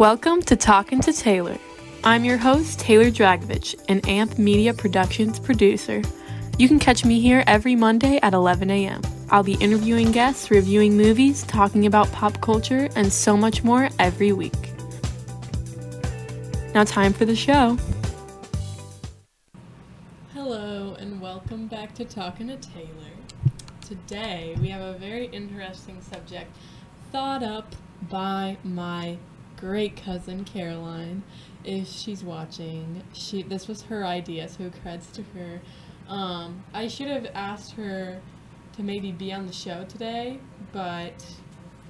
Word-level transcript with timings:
Welcome 0.00 0.40
to 0.44 0.56
Talking 0.56 1.02
to 1.02 1.12
Taylor. 1.12 1.58
I'm 2.04 2.24
your 2.24 2.38
host, 2.38 2.80
Taylor 2.80 3.10
Dragovich, 3.10 3.74
an 3.90 4.00
AMP 4.08 4.38
Media 4.38 4.72
Productions 4.72 5.38
producer. 5.38 6.00
You 6.56 6.68
can 6.68 6.78
catch 6.78 7.04
me 7.04 7.20
here 7.20 7.44
every 7.46 7.76
Monday 7.76 8.18
at 8.22 8.32
11 8.32 8.70
a.m. 8.70 9.02
I'll 9.28 9.42
be 9.42 9.56
interviewing 9.56 10.10
guests, 10.10 10.50
reviewing 10.50 10.96
movies, 10.96 11.42
talking 11.42 11.84
about 11.84 12.10
pop 12.12 12.40
culture, 12.40 12.88
and 12.96 13.12
so 13.12 13.36
much 13.36 13.62
more 13.62 13.90
every 13.98 14.32
week. 14.32 14.54
Now, 16.74 16.84
time 16.84 17.12
for 17.12 17.26
the 17.26 17.36
show. 17.36 17.76
Hello, 20.32 20.96
and 20.98 21.20
welcome 21.20 21.66
back 21.66 21.94
to 21.96 22.06
Talking 22.06 22.48
to 22.48 22.56
Taylor. 22.56 23.12
Today, 23.82 24.56
we 24.62 24.68
have 24.68 24.80
a 24.80 24.98
very 24.98 25.26
interesting 25.26 26.00
subject 26.00 26.56
thought 27.12 27.42
up 27.42 27.76
by 28.08 28.56
my 28.64 29.18
great 29.60 29.96
cousin 29.96 30.44
Caroline. 30.44 31.22
If 31.62 31.88
she's 31.88 32.24
watching, 32.24 33.02
she 33.12 33.42
this 33.42 33.68
was 33.68 33.82
her 33.82 34.04
idea, 34.04 34.48
so 34.48 34.70
creds 34.70 35.12
to 35.12 35.22
her. 35.34 35.60
Um, 36.08 36.64
I 36.72 36.88
should 36.88 37.08
have 37.08 37.26
asked 37.34 37.72
her 37.72 38.20
to 38.76 38.82
maybe 38.82 39.12
be 39.12 39.32
on 39.32 39.46
the 39.46 39.52
show 39.52 39.84
today, 39.84 40.40
but 40.72 41.26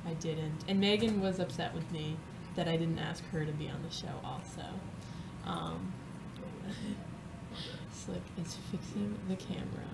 I 0.07 0.15
didn't. 0.15 0.65
And 0.69 0.80
Megan 0.80 1.21
was 1.21 1.39
upset 1.39 1.75
with 1.75 1.91
me 1.93 2.17
that 2.57 2.69
I 2.69 2.77
didn't 2.77 2.99
ask 2.99 3.25
her 3.30 3.45
to 3.45 3.53
be 3.53 3.69
on 3.69 3.83
the 3.83 3.95
show 3.95 4.13
also. 4.25 4.66
Um, 5.47 5.93
Slick 7.93 8.23
is 8.43 8.57
fixing 8.71 9.16
the 9.29 9.37
camera. 9.37 9.89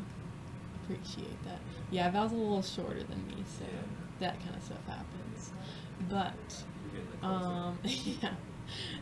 Appreciate 0.84 1.42
that. 1.44 1.58
Yeah, 1.90 2.10
Val's 2.10 2.32
a 2.32 2.36
little 2.36 2.62
shorter 2.62 3.02
than 3.02 3.26
me, 3.26 3.44
so 3.58 3.66
that 4.20 4.38
kind 4.40 4.54
of 4.56 4.62
stuff 4.62 4.86
happens. 4.86 5.52
But, 6.08 6.64
um, 7.22 7.78
yeah. 7.84 8.34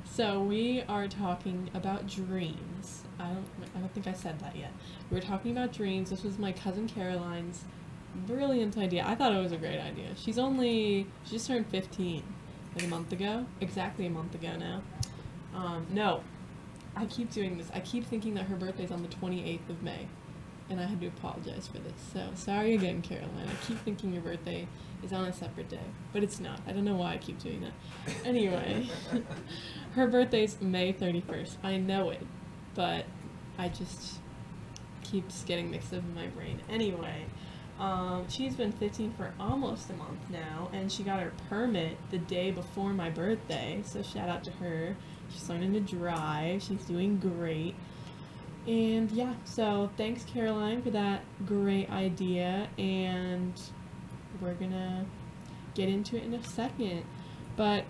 So 0.05 0.43
we 0.43 0.83
are 0.89 1.09
talking 1.09 1.71
about 1.75 2.07
dreams. 2.07 3.05
I 3.19 3.25
don't, 3.29 3.47
I 3.75 3.79
don't 3.81 3.93
think 3.95 4.07
I 4.07 4.13
said 4.13 4.39
that 4.41 4.57
yet. 4.57 4.73
We're 5.11 5.21
talking 5.21 5.53
about 5.53 5.73
dreams. 5.73 6.11
This 6.11 6.23
was 6.23 6.39
my 6.39 6.53
cousin 6.53 6.89
Caroline's 6.89 7.65
brilliant 8.27 8.79
idea. 8.79 9.05
I 9.07 9.15
thought 9.15 9.33
it 9.33 9.43
was 9.43 9.53
a 9.53 9.57
great 9.57 9.81
idea. 9.81 10.09
She's 10.17 10.39
only, 10.39 11.07
she 11.25 11.33
just 11.33 11.47
turned 11.47 11.67
15, 11.67 12.23
like 12.75 12.85
a 12.85 12.89
month 12.89 13.13
ago. 13.13 13.47
Exactly 13.61 14.07
a 14.07 14.11
month 14.11 14.35
ago 14.35 14.57
now. 14.57 14.83
Um, 15.55 15.87
no, 15.91 16.23
I 16.97 17.07
keep 17.07 17.33
doing 17.33 17.59
this. 17.59 17.71
I 17.75 17.81
keep 17.81 18.07
thinking 18.07 18.35
that 18.35 18.45
her 18.47 18.57
birthday's 18.57 18.91
on 18.91 19.03
the 19.03 19.09
28th 19.09 19.69
of 19.69 19.83
May. 19.83 20.09
And 20.71 20.81
I 20.81 20.85
had 20.85 21.01
to 21.03 21.09
apologize 21.09 21.67
for 21.67 21.79
this. 21.79 21.93
So, 22.13 22.27
sorry 22.35 22.75
again, 22.75 23.03
Caroline. 23.03 23.49
I 23.49 23.67
keep 23.67 23.79
thinking 23.81 24.13
your 24.13 24.23
birthday 24.23 24.67
is 25.03 25.13
on 25.13 25.27
a 25.27 25.33
separate 25.33 25.69
day. 25.69 25.79
But 26.13 26.23
it's 26.23 26.41
not. 26.41 26.61
I 26.67 26.73
don't 26.73 26.85
know 26.85 26.97
why 26.97 27.13
I 27.13 27.19
keep 27.19 27.39
doing 27.39 27.61
that. 27.61 28.15
Anyway, 28.25 28.89
her 29.95 30.07
birthday's 30.07 30.61
May 30.63 30.95
31st. 30.95 31.57
I 31.63 31.77
know 31.77 32.11
it. 32.11 32.27
But 32.75 33.05
I 33.59 33.69
just 33.69 34.19
keeps 35.03 35.45
getting 35.45 35.71
mixed 35.71 35.93
up 35.93 36.03
in 36.03 36.15
my 36.15 36.27
brain. 36.29 36.61
Anyway, 36.69 37.27
um, 37.79 38.27
she's 38.29 38.55
been 38.55 38.73
15 38.73 39.15
for 39.15 39.33
almost 39.39 39.91
a 39.91 39.95
month 39.95 40.19
now, 40.31 40.71
and 40.73 40.91
she 40.91 41.03
got 41.03 41.21
her 41.21 41.33
permit 41.49 41.97
the 42.11 42.19
day 42.19 42.51
before 42.51 42.93
my 42.93 43.11
birthday, 43.11 43.81
so 43.85 44.03
shout 44.03 44.29
out 44.29 44.45
to 44.45 44.51
her. 44.53 44.97
She's 45.31 45.49
learning 45.49 45.73
to 45.75 45.81
drive, 45.81 46.63
she's 46.63 46.85
doing 46.85 47.19
great. 47.19 47.75
And 48.67 49.11
yeah, 49.11 49.35
so 49.45 49.91
thanks 49.97 50.25
Caroline 50.25 50.83
for 50.83 50.91
that 50.91 51.23
great 51.45 51.91
idea, 51.91 52.69
and 52.79 53.53
we're 54.41 54.55
gonna 54.55 55.05
get 55.75 55.89
into 55.89 56.17
it 56.17 56.25
in 56.25 56.35
a 56.35 56.43
second. 56.43 57.05
But 57.57 57.85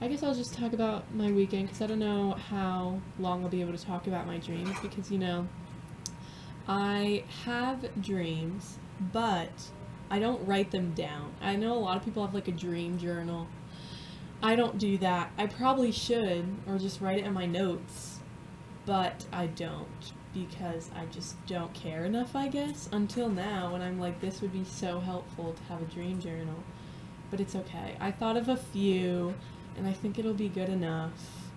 I 0.00 0.08
guess 0.08 0.22
I'll 0.22 0.34
just 0.34 0.54
talk 0.54 0.72
about 0.72 1.14
my 1.14 1.30
weekend 1.30 1.68
because 1.68 1.82
I 1.82 1.86
don't 1.86 2.00
know 2.00 2.32
how 2.32 3.00
long 3.18 3.44
I'll 3.44 3.50
be 3.50 3.60
able 3.60 3.76
to 3.76 3.84
talk 3.84 4.06
about 4.06 4.26
my 4.26 4.38
dreams 4.38 4.76
because 4.82 5.10
you 5.10 5.18
know, 5.18 5.46
I 6.66 7.24
have 7.44 8.02
dreams 8.02 8.78
but 9.00 9.70
I 10.10 10.18
don't 10.18 10.46
write 10.46 10.70
them 10.70 10.92
down. 10.92 11.32
I 11.40 11.56
know 11.56 11.74
a 11.74 11.78
lot 11.78 11.96
of 11.96 12.04
people 12.04 12.24
have 12.24 12.34
like 12.34 12.48
a 12.48 12.52
dream 12.52 12.98
journal. 12.98 13.46
I 14.42 14.56
don't 14.56 14.78
do 14.78 14.98
that. 14.98 15.32
I 15.36 15.46
probably 15.46 15.90
should, 15.92 16.46
or 16.66 16.78
just 16.78 17.00
write 17.00 17.18
it 17.18 17.24
in 17.24 17.32
my 17.32 17.46
notes, 17.46 18.20
but 18.86 19.26
I 19.32 19.46
don't 19.46 20.12
because 20.34 20.90
I 20.94 21.06
just 21.06 21.44
don't 21.46 21.72
care 21.74 22.04
enough, 22.04 22.36
I 22.36 22.48
guess, 22.48 22.88
until 22.92 23.28
now 23.28 23.72
when 23.72 23.82
I'm 23.82 23.98
like, 23.98 24.20
this 24.20 24.40
would 24.40 24.52
be 24.52 24.64
so 24.64 25.00
helpful 25.00 25.52
to 25.52 25.62
have 25.64 25.82
a 25.82 25.86
dream 25.86 26.20
journal. 26.20 26.62
But 27.30 27.40
it's 27.40 27.54
okay. 27.54 27.96
I 28.00 28.10
thought 28.10 28.36
of 28.36 28.48
a 28.48 28.56
few, 28.56 29.34
and 29.76 29.86
I 29.86 29.92
think 29.92 30.18
it'll 30.18 30.34
be 30.34 30.48
good 30.48 30.68
enough. 30.68 31.50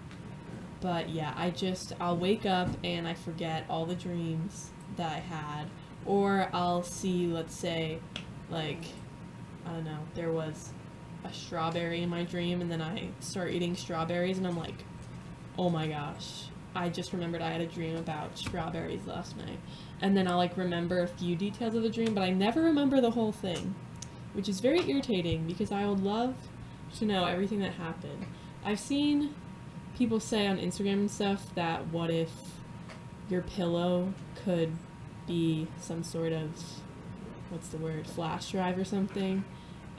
But 0.82 1.10
yeah, 1.10 1.34
I 1.38 1.52
just, 1.52 1.94
I'll 2.00 2.18
wake 2.18 2.46
up 2.46 2.70
and 2.84 3.08
I 3.08 3.14
forget 3.14 3.66
all 3.70 3.86
the 3.86 3.96
dreams 3.96 4.72
that 4.98 5.12
I 5.12 5.20
had 5.20 5.68
or 6.06 6.50
I'll 6.54 6.84
see, 6.84 7.28
let's 7.28 7.56
say, 7.56 8.00
like, 8.50 8.84
I 9.66 9.74
don't 9.74 9.86
know, 9.86 10.00
there 10.16 10.32
was 10.32 10.72
a 11.24 11.34
strawberry 11.34 12.02
in 12.02 12.10
my 12.10 12.24
dream, 12.24 12.62
and 12.62 12.72
then 12.72 12.82
I 12.82 13.10
start 13.20 13.52
eating 13.52 13.76
strawberries, 13.76 14.38
and 14.38 14.48
I'm 14.48 14.58
like, 14.58 14.84
oh 15.58 15.70
my 15.70 15.88
gosh, 15.88 16.46
I 16.74 16.90
just 16.90 17.14
remembered 17.14 17.42
I 17.42 17.52
had 17.52 17.62
a 17.62 17.66
dream 17.66 17.98
about 17.98 18.38
strawberries 18.38 19.06
last 19.06 19.38
night. 19.38 19.60
And 20.02 20.16
then 20.16 20.28
I'll 20.28 20.38
like 20.38 20.58
remember 20.58 21.02
a 21.02 21.08
few 21.08 21.36
details 21.36 21.76
of 21.76 21.84
the 21.84 21.90
dream, 21.90 22.14
but 22.14 22.24
I 22.24 22.32
never 22.32 22.62
remember 22.62 23.02
the 23.02 23.12
whole 23.12 23.32
thing, 23.32 23.76
which 24.34 24.48
is 24.48 24.60
very 24.60 24.90
irritating 24.90 25.46
because 25.46 25.72
I 25.72 25.86
would 25.86 26.00
love 26.00 26.36
to 26.98 27.06
know 27.06 27.26
everything 27.26 27.60
that 27.60 27.74
happened. 27.74 28.26
I've 28.64 28.80
seen 28.80 29.34
people 29.98 30.20
say 30.20 30.48
on 30.48 30.58
Instagram 30.58 30.94
and 30.94 31.12
stuff 31.12 31.54
that 31.56 31.88
what 31.88 32.10
if 32.10 32.32
your 33.30 33.42
pillow 33.42 34.14
could 34.44 34.72
be 35.28 35.68
some 35.80 36.04
sort 36.04 36.34
of 36.34 36.50
what's 37.50 37.70
the 37.70 37.78
word 37.78 38.08
flash 38.08 38.52
drive 38.52 38.78
or 38.78 38.84
something 38.84 39.44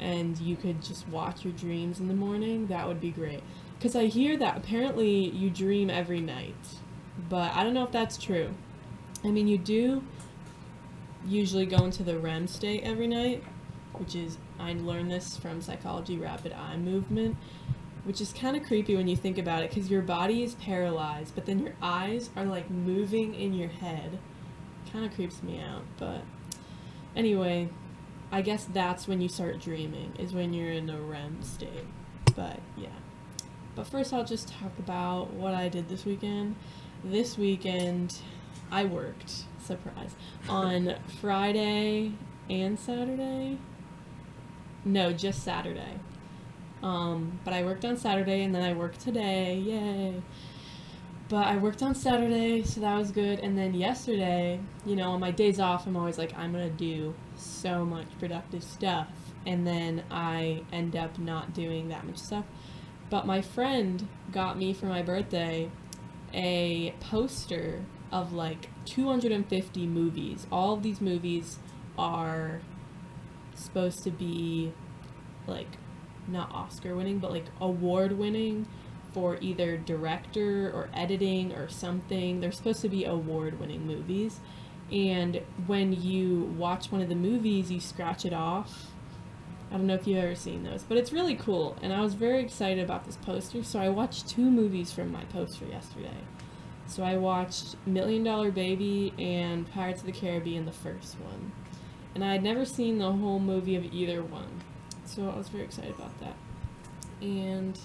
and 0.00 0.39
you 0.39 0.56
could 0.56 0.83
just 0.83 1.06
watch 1.09 1.44
your 1.44 1.53
dreams 1.53 2.00
in 2.00 2.09
the 2.09 2.15
morning 2.15 2.66
that 2.66 2.87
would 2.89 3.00
be 3.00 3.10
great 3.10 3.43
because 3.82 3.97
i 3.97 4.06
hear 4.06 4.37
that 4.37 4.56
apparently 4.56 5.28
you 5.31 5.50
dream 5.50 5.91
every 5.91 6.20
night 6.20 6.54
but 7.28 7.53
i 7.54 7.65
don't 7.65 7.75
know 7.75 7.84
if 7.84 7.93
that's 7.93 8.16
true 8.16 8.50
i 9.25 9.28
mean 9.28 9.48
you 9.48 9.59
do 9.59 10.03
usually 11.26 11.66
go 11.66 11.84
into 11.84 12.03
the 12.03 12.19
rem 12.19 12.47
state 12.47 12.82
every 12.84 13.06
night 13.06 13.42
which 13.94 14.15
is 14.15 14.38
i 14.59 14.72
learned 14.72 15.10
this 15.10 15.37
from 15.37 15.60
psychology 15.60 16.16
rapid 16.16 16.53
eye 16.53 16.76
movement 16.76 17.37
which 18.04 18.21
is 18.21 18.32
kind 18.32 18.56
of 18.56 18.62
creepy 18.65 18.97
when 18.97 19.06
you 19.06 19.16
think 19.16 19.38
about 19.38 19.62
it 19.62 19.71
because 19.71 19.91
your 19.91 20.03
body 20.03 20.42
is 20.42 20.54
paralyzed 20.56 21.34
but 21.34 21.47
then 21.47 21.59
your 21.59 21.75
eyes 21.82 22.31
are 22.37 22.44
like 22.44 22.71
moving 22.71 23.34
in 23.34 23.53
your 23.53 23.69
head 23.69 24.19
kind 24.92 25.04
of 25.04 25.15
creeps 25.15 25.42
me 25.42 25.60
out, 25.60 25.82
but 25.98 26.21
anyway, 27.16 27.69
I 28.31 28.42
guess 28.42 28.65
that's 28.65 29.09
when 29.09 29.21
you 29.21 29.28
start 29.28 29.60
dreaming, 29.60 30.12
is 30.19 30.32
when 30.32 30.53
you're 30.53 30.72
in 30.72 30.91
a 30.91 31.00
REM 31.00 31.42
state. 31.42 31.87
But 32.37 32.60
yeah. 32.76 32.88
But 33.75 33.87
first, 33.87 34.12
I'll 34.12 34.25
just 34.25 34.49
talk 34.49 34.78
about 34.78 35.33
what 35.33 35.55
I 35.55 35.69
did 35.69 35.88
this 35.88 36.05
weekend. 36.05 36.56
This 37.03 37.38
weekend, 37.38 38.19
I 38.71 38.84
worked, 38.84 39.44
surprise, 39.59 40.15
on 40.49 40.94
Friday 41.21 42.12
and 42.50 42.78
Saturday. 42.78 43.59
No, 44.84 45.12
just 45.12 45.43
Saturday. 45.43 46.00
Um, 46.83 47.38
but 47.44 47.55
I 47.55 47.62
worked 47.62 47.84
on 47.84 47.97
Saturday 47.97 48.43
and 48.43 48.55
then 48.55 48.62
I 48.62 48.75
worked 48.75 49.00
today. 49.00 49.56
Yay. 49.56 50.22
But 51.28 51.47
I 51.47 51.56
worked 51.56 51.83
on 51.83 51.94
Saturday, 51.94 52.62
so 52.62 52.81
that 52.83 52.94
was 52.94 53.10
good. 53.10 53.39
And 53.39 53.56
then 53.56 53.72
yesterday, 53.72 54.60
you 54.84 54.97
know, 54.97 55.12
on 55.12 55.21
my 55.21 55.31
days 55.31 55.60
off, 55.60 55.87
I'm 55.87 55.97
always 55.97 56.19
like, 56.19 56.37
I'm 56.37 56.53
going 56.53 56.69
to 56.69 56.77
do 56.77 57.15
so 57.37 57.87
much 57.87 58.06
productive 58.19 58.62
stuff. 58.62 59.09
And 59.47 59.66
then 59.66 60.03
I 60.10 60.62
end 60.72 60.94
up 60.94 61.19
not 61.19 61.54
doing 61.54 61.89
that 61.89 62.04
much 62.04 62.19
stuff. 62.19 62.44
But 63.12 63.26
my 63.26 63.42
friend 63.42 64.08
got 64.32 64.56
me 64.56 64.72
for 64.72 64.86
my 64.86 65.03
birthday 65.03 65.70
a 66.32 66.94
poster 66.98 67.84
of 68.10 68.32
like 68.32 68.70
250 68.86 69.86
movies. 69.86 70.47
All 70.50 70.72
of 70.72 70.82
these 70.82 70.98
movies 70.98 71.59
are 71.98 72.62
supposed 73.54 74.03
to 74.04 74.10
be 74.10 74.72
like 75.47 75.76
not 76.26 76.53
Oscar 76.53 76.97
winning, 76.97 77.18
but 77.18 77.30
like 77.30 77.44
award 77.60 78.12
winning 78.12 78.66
for 79.12 79.36
either 79.42 79.76
director 79.76 80.70
or 80.70 80.88
editing 80.94 81.53
or 81.53 81.68
something. 81.68 82.41
They're 82.41 82.50
supposed 82.50 82.80
to 82.80 82.88
be 82.88 83.04
award 83.04 83.60
winning 83.60 83.86
movies. 83.86 84.41
And 84.91 85.42
when 85.66 85.92
you 85.92 86.54
watch 86.56 86.91
one 86.91 87.03
of 87.03 87.10
the 87.10 87.15
movies, 87.15 87.70
you 87.70 87.78
scratch 87.78 88.24
it 88.24 88.32
off. 88.32 88.91
I 89.72 89.77
don't 89.77 89.86
know 89.86 89.95
if 89.95 90.07
you've 90.07 90.22
ever 90.22 90.34
seen 90.34 90.65
those, 90.65 90.83
but 90.83 90.98
it's 90.98 91.13
really 91.15 91.34
cool. 91.34 91.78
And 91.80 91.95
I 91.95 92.03
was 92.03 92.13
very 92.13 92.41
excited 92.41 92.84
about 92.84 93.07
this 93.07 93.16
poster, 93.16 93.65
so 93.65 93.78
I 93.80 93.89
watched 93.89 94.28
two 94.28 94.51
movies 94.51 94.92
from 94.92 95.10
my 95.10 95.24
poster 95.24 95.65
yesterday. 95.65 96.19
So 96.86 97.03
I 97.03 97.16
watched 97.16 97.77
Million 97.86 98.22
Dollar 98.22 98.51
Baby 98.51 99.15
and 99.19 99.71
Pirates 99.72 100.01
of 100.01 100.07
the 100.07 100.13
Caribbean, 100.13 100.66
the 100.66 100.72
first 100.72 101.19
one. 101.21 101.53
And 102.15 102.22
I 102.22 102.33
had 102.33 102.42
never 102.42 102.66
seen 102.66 102.98
the 102.98 103.13
whole 103.13 103.41
movie 103.41 103.77
of 103.77 103.84
either 103.95 104.22
one. 104.22 104.60
So 105.07 105.30
I 105.30 105.39
was 105.39 105.48
very 105.48 105.65
excited 105.65 105.95
about 105.95 106.21
that. 106.21 106.36
And 107.22 107.78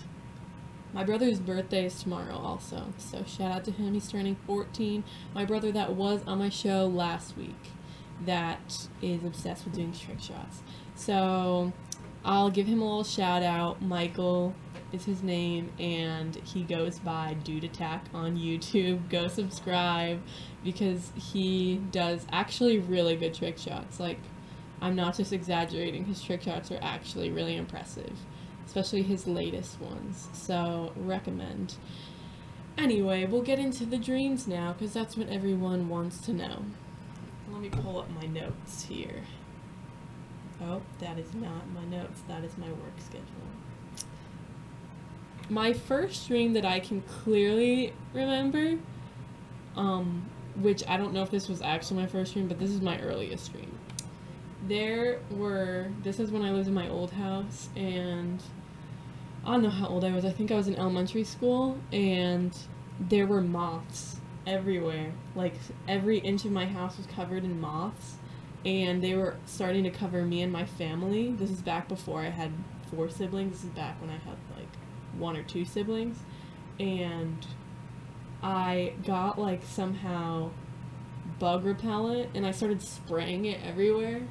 My 0.94 1.04
brother's 1.04 1.40
birthday 1.40 1.86
is 1.86 2.02
tomorrow 2.02 2.36
also, 2.36 2.94
so 2.98 3.24
shout 3.26 3.52
out 3.52 3.66
to 3.66 3.72
him. 3.72 3.94
He's 3.94 4.10
turning 4.10 4.38
14. 4.48 5.04
My 5.36 5.44
brother 5.44 5.72
that 5.74 5.94
was 5.94 6.22
on 6.26 6.40
my 6.40 6.50
show 6.50 6.88
last 6.88 7.36
week 7.38 7.72
that 8.26 8.88
is 9.02 9.24
obsessed 9.24 9.66
with 9.66 9.76
doing 9.76 9.92
trick 9.92 10.20
shots. 10.20 10.64
So 10.98 11.72
I'll 12.26 12.50
give 12.50 12.68
him 12.68 12.82
a 12.82 12.86
little 12.86 13.04
shout 13.04 13.44
out. 13.44 13.82
Michael 13.82 14.54
is 14.92 15.06
his 15.06 15.22
name, 15.22 15.72
and 15.80 16.36
he 16.36 16.64
goes 16.64 17.00
by 17.00 17.36
Dude 17.44 17.64
Attack 17.64 18.06
on 18.14 18.36
YouTube. 18.36 19.08
Go 19.10 19.28
subscribe 19.28 20.22
because 20.64 21.12
he 21.16 21.78
does 21.92 22.26
actually 22.32 22.80
really 22.80 23.16
good 23.16 23.34
trick 23.34 23.58
shots. 23.58 24.00
Like, 24.00 24.20
I'm 24.82 24.96
not 24.96 25.16
just 25.16 25.32
exaggerating, 25.32 26.06
his 26.06 26.22
trick 26.22 26.42
shots 26.42 26.72
are 26.72 26.80
actually 26.82 27.32
really 27.32 27.56
impressive, 27.56 28.14
especially 28.66 29.04
his 29.04 29.28
latest 29.28 29.80
ones. 29.80 30.28
So, 30.34 30.94
recommend. 30.96 31.76
Anyway, 32.78 33.26
we'll 33.26 33.42
get 33.42 33.60
into 33.60 33.86
the 33.86 33.98
dreams 33.98 34.48
now 34.48 34.74
because 34.74 34.94
that's 34.94 35.16
what 35.16 35.30
everyone 35.30 35.90
wants 35.90 36.20
to 36.22 36.34
know. 36.34 36.66
Let 37.52 37.62
me 37.62 37.70
pull 37.70 38.00
up 38.00 38.10
my 38.12 38.28
notes 38.28 38.84
here. 38.84 39.24
Oh, 40.62 40.82
that 41.00 41.18
is 41.20 41.34
not 41.34 41.70
my 41.74 41.86
notes, 41.86 42.22
that 42.28 42.44
is 42.44 42.58
my 42.58 42.68
work 42.68 43.00
schedule 43.00 43.48
my 45.50 45.74
first 45.74 46.28
dream 46.28 46.54
that 46.54 46.66
I 46.66 46.80
can 46.80 47.02
clearly 47.02 47.94
remember, 48.14 48.78
um, 49.76 50.26
which 50.56 50.84
I 50.88 50.98
don't 50.98 51.14
know 51.14 51.24
if 51.24 51.32
this 51.32 51.48
was 51.48 51.62
actually 51.62 52.02
my 52.02 52.08
first 52.08 52.34
dream, 52.34 52.48
but 52.48 52.60
this 52.60 52.72
is 52.72 52.82
my 52.82 53.00
earliest 53.00 53.52
dream. 53.54 53.72
There 54.68 55.20
were, 55.32 55.88
this 56.04 56.20
is 56.20 56.32
when 56.32 56.42
I 56.42 56.52
lived 56.52 56.68
in 56.68 56.74
my 56.74 56.90
old 56.90 57.12
house, 57.12 57.70
and 57.76 58.42
I 59.46 59.52
don't 59.52 59.64
know 59.64 59.70
how 59.70 59.88
old 59.88 60.04
I 60.04 60.12
was. 60.12 60.26
I 60.26 60.32
think 60.32 60.52
I 60.52 60.56
was 60.56 60.68
in 60.68 60.76
elementary 60.76 61.24
school, 61.24 61.78
and 61.94 62.56
there 63.00 63.26
were 63.26 63.42
moths 63.42 64.18
everywhere. 64.46 65.14
Like, 65.36 65.54
every 65.88 66.18
inch 66.20 66.44
of 66.44 66.52
my 66.52 66.66
house 66.66 66.98
was 66.98 67.06
covered 67.08 67.46
in 67.46 67.62
moths, 67.62 68.16
and 68.68 69.02
they 69.02 69.16
were 69.16 69.38
starting 69.46 69.86
to 69.86 69.90
cover 69.90 70.24
me 70.24 70.42
and 70.42 70.52
my 70.52 70.66
family. 70.66 71.32
This 71.32 71.50
is 71.50 71.62
back 71.62 71.88
before 71.88 72.20
I 72.20 72.30
had 72.30 72.52
four 72.92 73.10
siblings. 73.10 73.54
This 73.54 73.64
is 73.64 73.70
back 73.70 74.00
when 74.02 74.10
I 74.10 74.18
had, 74.18 74.36
like, 74.58 74.68
one 75.18 75.38
or 75.38 75.44
two 75.44 75.64
siblings, 75.64 76.20
and 76.78 77.48
I 78.44 78.94
got 79.06 79.40
like 79.40 79.64
somehow 79.64 80.52
bug 81.40 81.66
repellent 81.66 82.30
and 82.36 82.46
I 82.46 82.52
started 82.52 82.82
spraying 82.82 83.46
it 83.46 83.60
everywhere. 83.64 84.22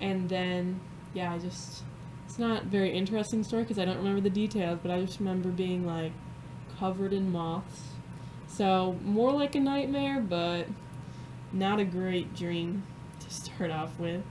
And 0.00 0.28
then, 0.28 0.80
yeah, 1.14 1.32
I 1.32 1.38
just, 1.38 1.84
it's 2.26 2.38
not 2.40 2.64
very 2.64 2.92
interesting 2.92 3.44
story 3.44 3.62
because 3.62 3.78
I 3.78 3.84
don't 3.84 3.98
remember 3.98 4.20
the 4.20 4.30
details, 4.30 4.80
but 4.82 4.90
I 4.90 5.00
just 5.00 5.20
remember 5.20 5.50
being 5.50 5.86
like 5.86 6.12
covered 6.80 7.12
in 7.12 7.30
moths. 7.30 7.82
So, 8.48 8.98
more 9.04 9.32
like 9.32 9.54
a 9.54 9.60
nightmare, 9.60 10.20
but 10.20 10.66
not 11.52 11.78
a 11.78 11.84
great 11.84 12.34
dream 12.34 12.82
start 13.32 13.70
off 13.70 13.98
with. 13.98 14.22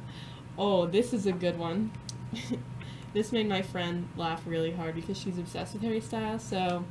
Oh, 0.57 0.85
this 0.85 1.13
is 1.13 1.25
a 1.25 1.31
good 1.31 1.57
one. 1.57 1.91
This 3.13 3.31
made 3.33 3.47
my 3.49 3.61
friend 3.61 4.07
laugh 4.15 4.41
really 4.45 4.71
hard 4.71 4.95
because 4.95 5.17
she's 5.19 5.37
obsessed 5.37 5.73
with 5.73 5.83
Harry 5.83 5.99
Styles. 5.99 6.41
So 6.43 6.85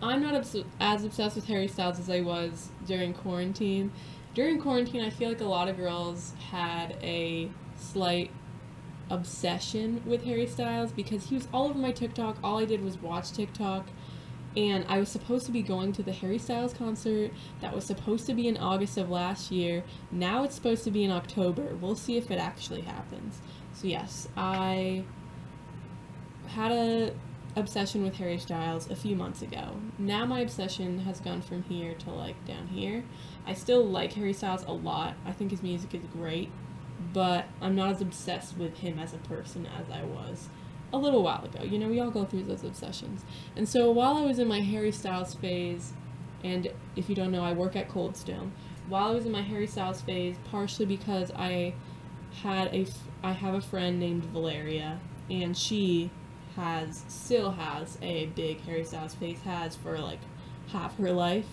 I'm 0.00 0.22
not 0.22 0.34
obs- 0.34 0.64
as 0.78 1.04
obsessed 1.04 1.34
with 1.34 1.46
Harry 1.46 1.66
Styles 1.66 1.98
as 1.98 2.08
I 2.08 2.20
was 2.20 2.68
during 2.86 3.12
quarantine. 3.14 3.90
During 4.34 4.60
quarantine, 4.60 5.02
I 5.02 5.10
feel 5.10 5.28
like 5.28 5.40
a 5.40 5.44
lot 5.44 5.68
of 5.68 5.76
girls 5.76 6.34
had 6.50 6.96
a 7.02 7.50
slight 7.76 8.30
obsession 9.10 10.02
with 10.06 10.24
Harry 10.24 10.46
Styles 10.46 10.92
because 10.92 11.28
he 11.30 11.34
was 11.34 11.48
all 11.52 11.68
over 11.68 11.78
my 11.78 11.90
TikTok. 11.90 12.36
All 12.44 12.58
I 12.58 12.64
did 12.64 12.84
was 12.84 12.98
watch 12.98 13.32
TikTok. 13.32 13.88
And 14.56 14.84
I 14.88 14.98
was 14.98 15.08
supposed 15.08 15.46
to 15.46 15.52
be 15.52 15.62
going 15.62 15.92
to 15.92 16.02
the 16.02 16.12
Harry 16.12 16.38
Styles 16.38 16.72
concert 16.72 17.30
that 17.60 17.74
was 17.74 17.84
supposed 17.84 18.26
to 18.26 18.34
be 18.34 18.48
in 18.48 18.56
August 18.56 18.96
of 18.96 19.10
last 19.10 19.50
year. 19.50 19.84
Now 20.10 20.42
it's 20.42 20.54
supposed 20.54 20.84
to 20.84 20.90
be 20.90 21.04
in 21.04 21.10
October. 21.10 21.76
We'll 21.80 21.96
see 21.96 22.16
if 22.16 22.30
it 22.30 22.38
actually 22.38 22.80
happens. 22.80 23.40
So 23.74 23.86
yes, 23.86 24.28
I 24.36 25.04
had 26.48 26.72
a 26.72 27.12
obsession 27.56 28.02
with 28.02 28.14
Harry 28.16 28.38
Styles 28.38 28.90
a 28.90 28.96
few 28.96 29.16
months 29.16 29.42
ago. 29.42 29.76
Now 29.98 30.24
my 30.24 30.40
obsession 30.40 31.00
has 31.00 31.20
gone 31.20 31.42
from 31.42 31.62
here 31.64 31.94
to 31.94 32.10
like 32.10 32.42
down 32.46 32.68
here. 32.68 33.04
I 33.46 33.54
still 33.54 33.84
like 33.84 34.12
Harry 34.14 34.32
Styles 34.32 34.64
a 34.64 34.72
lot. 34.72 35.14
I 35.24 35.32
think 35.32 35.50
his 35.50 35.62
music 35.62 35.94
is 35.94 36.02
great, 36.12 36.50
but 37.12 37.46
I'm 37.60 37.74
not 37.74 37.90
as 37.90 38.00
obsessed 38.00 38.56
with 38.56 38.78
him 38.78 38.98
as 38.98 39.12
a 39.12 39.18
person 39.18 39.66
as 39.66 39.90
I 39.90 40.04
was 40.04 40.48
a 40.92 40.98
little 40.98 41.22
while 41.22 41.44
ago. 41.44 41.62
You 41.62 41.78
know, 41.78 41.88
we 41.88 42.00
all 42.00 42.10
go 42.10 42.24
through 42.24 42.44
those 42.44 42.64
obsessions. 42.64 43.24
And 43.56 43.68
so 43.68 43.90
while 43.90 44.16
I 44.16 44.22
was 44.22 44.38
in 44.38 44.48
my 44.48 44.60
Harry 44.60 44.92
Styles 44.92 45.34
phase, 45.34 45.92
and 46.44 46.70
if 46.96 47.08
you 47.08 47.14
don't 47.14 47.32
know, 47.32 47.42
I 47.44 47.52
work 47.52 47.76
at 47.76 47.88
Cold 47.88 48.16
Stone. 48.16 48.52
While 48.88 49.08
I 49.08 49.14
was 49.14 49.26
in 49.26 49.32
my 49.32 49.42
Harry 49.42 49.66
Styles 49.66 50.00
phase, 50.00 50.36
partially 50.50 50.86
because 50.86 51.30
I 51.32 51.74
had 52.42 52.72
a 52.74 52.86
I 53.22 53.32
have 53.32 53.54
a 53.54 53.60
friend 53.60 53.98
named 53.98 54.24
Valeria, 54.26 55.00
and 55.28 55.56
she 55.56 56.10
has 56.56 57.04
still 57.08 57.50
has 57.50 57.98
a 58.00 58.26
big 58.26 58.60
Harry 58.62 58.84
Styles 58.84 59.14
phase, 59.14 59.40
has 59.42 59.76
for 59.76 59.98
like 59.98 60.20
half 60.68 60.96
her 60.98 61.12
life. 61.12 61.46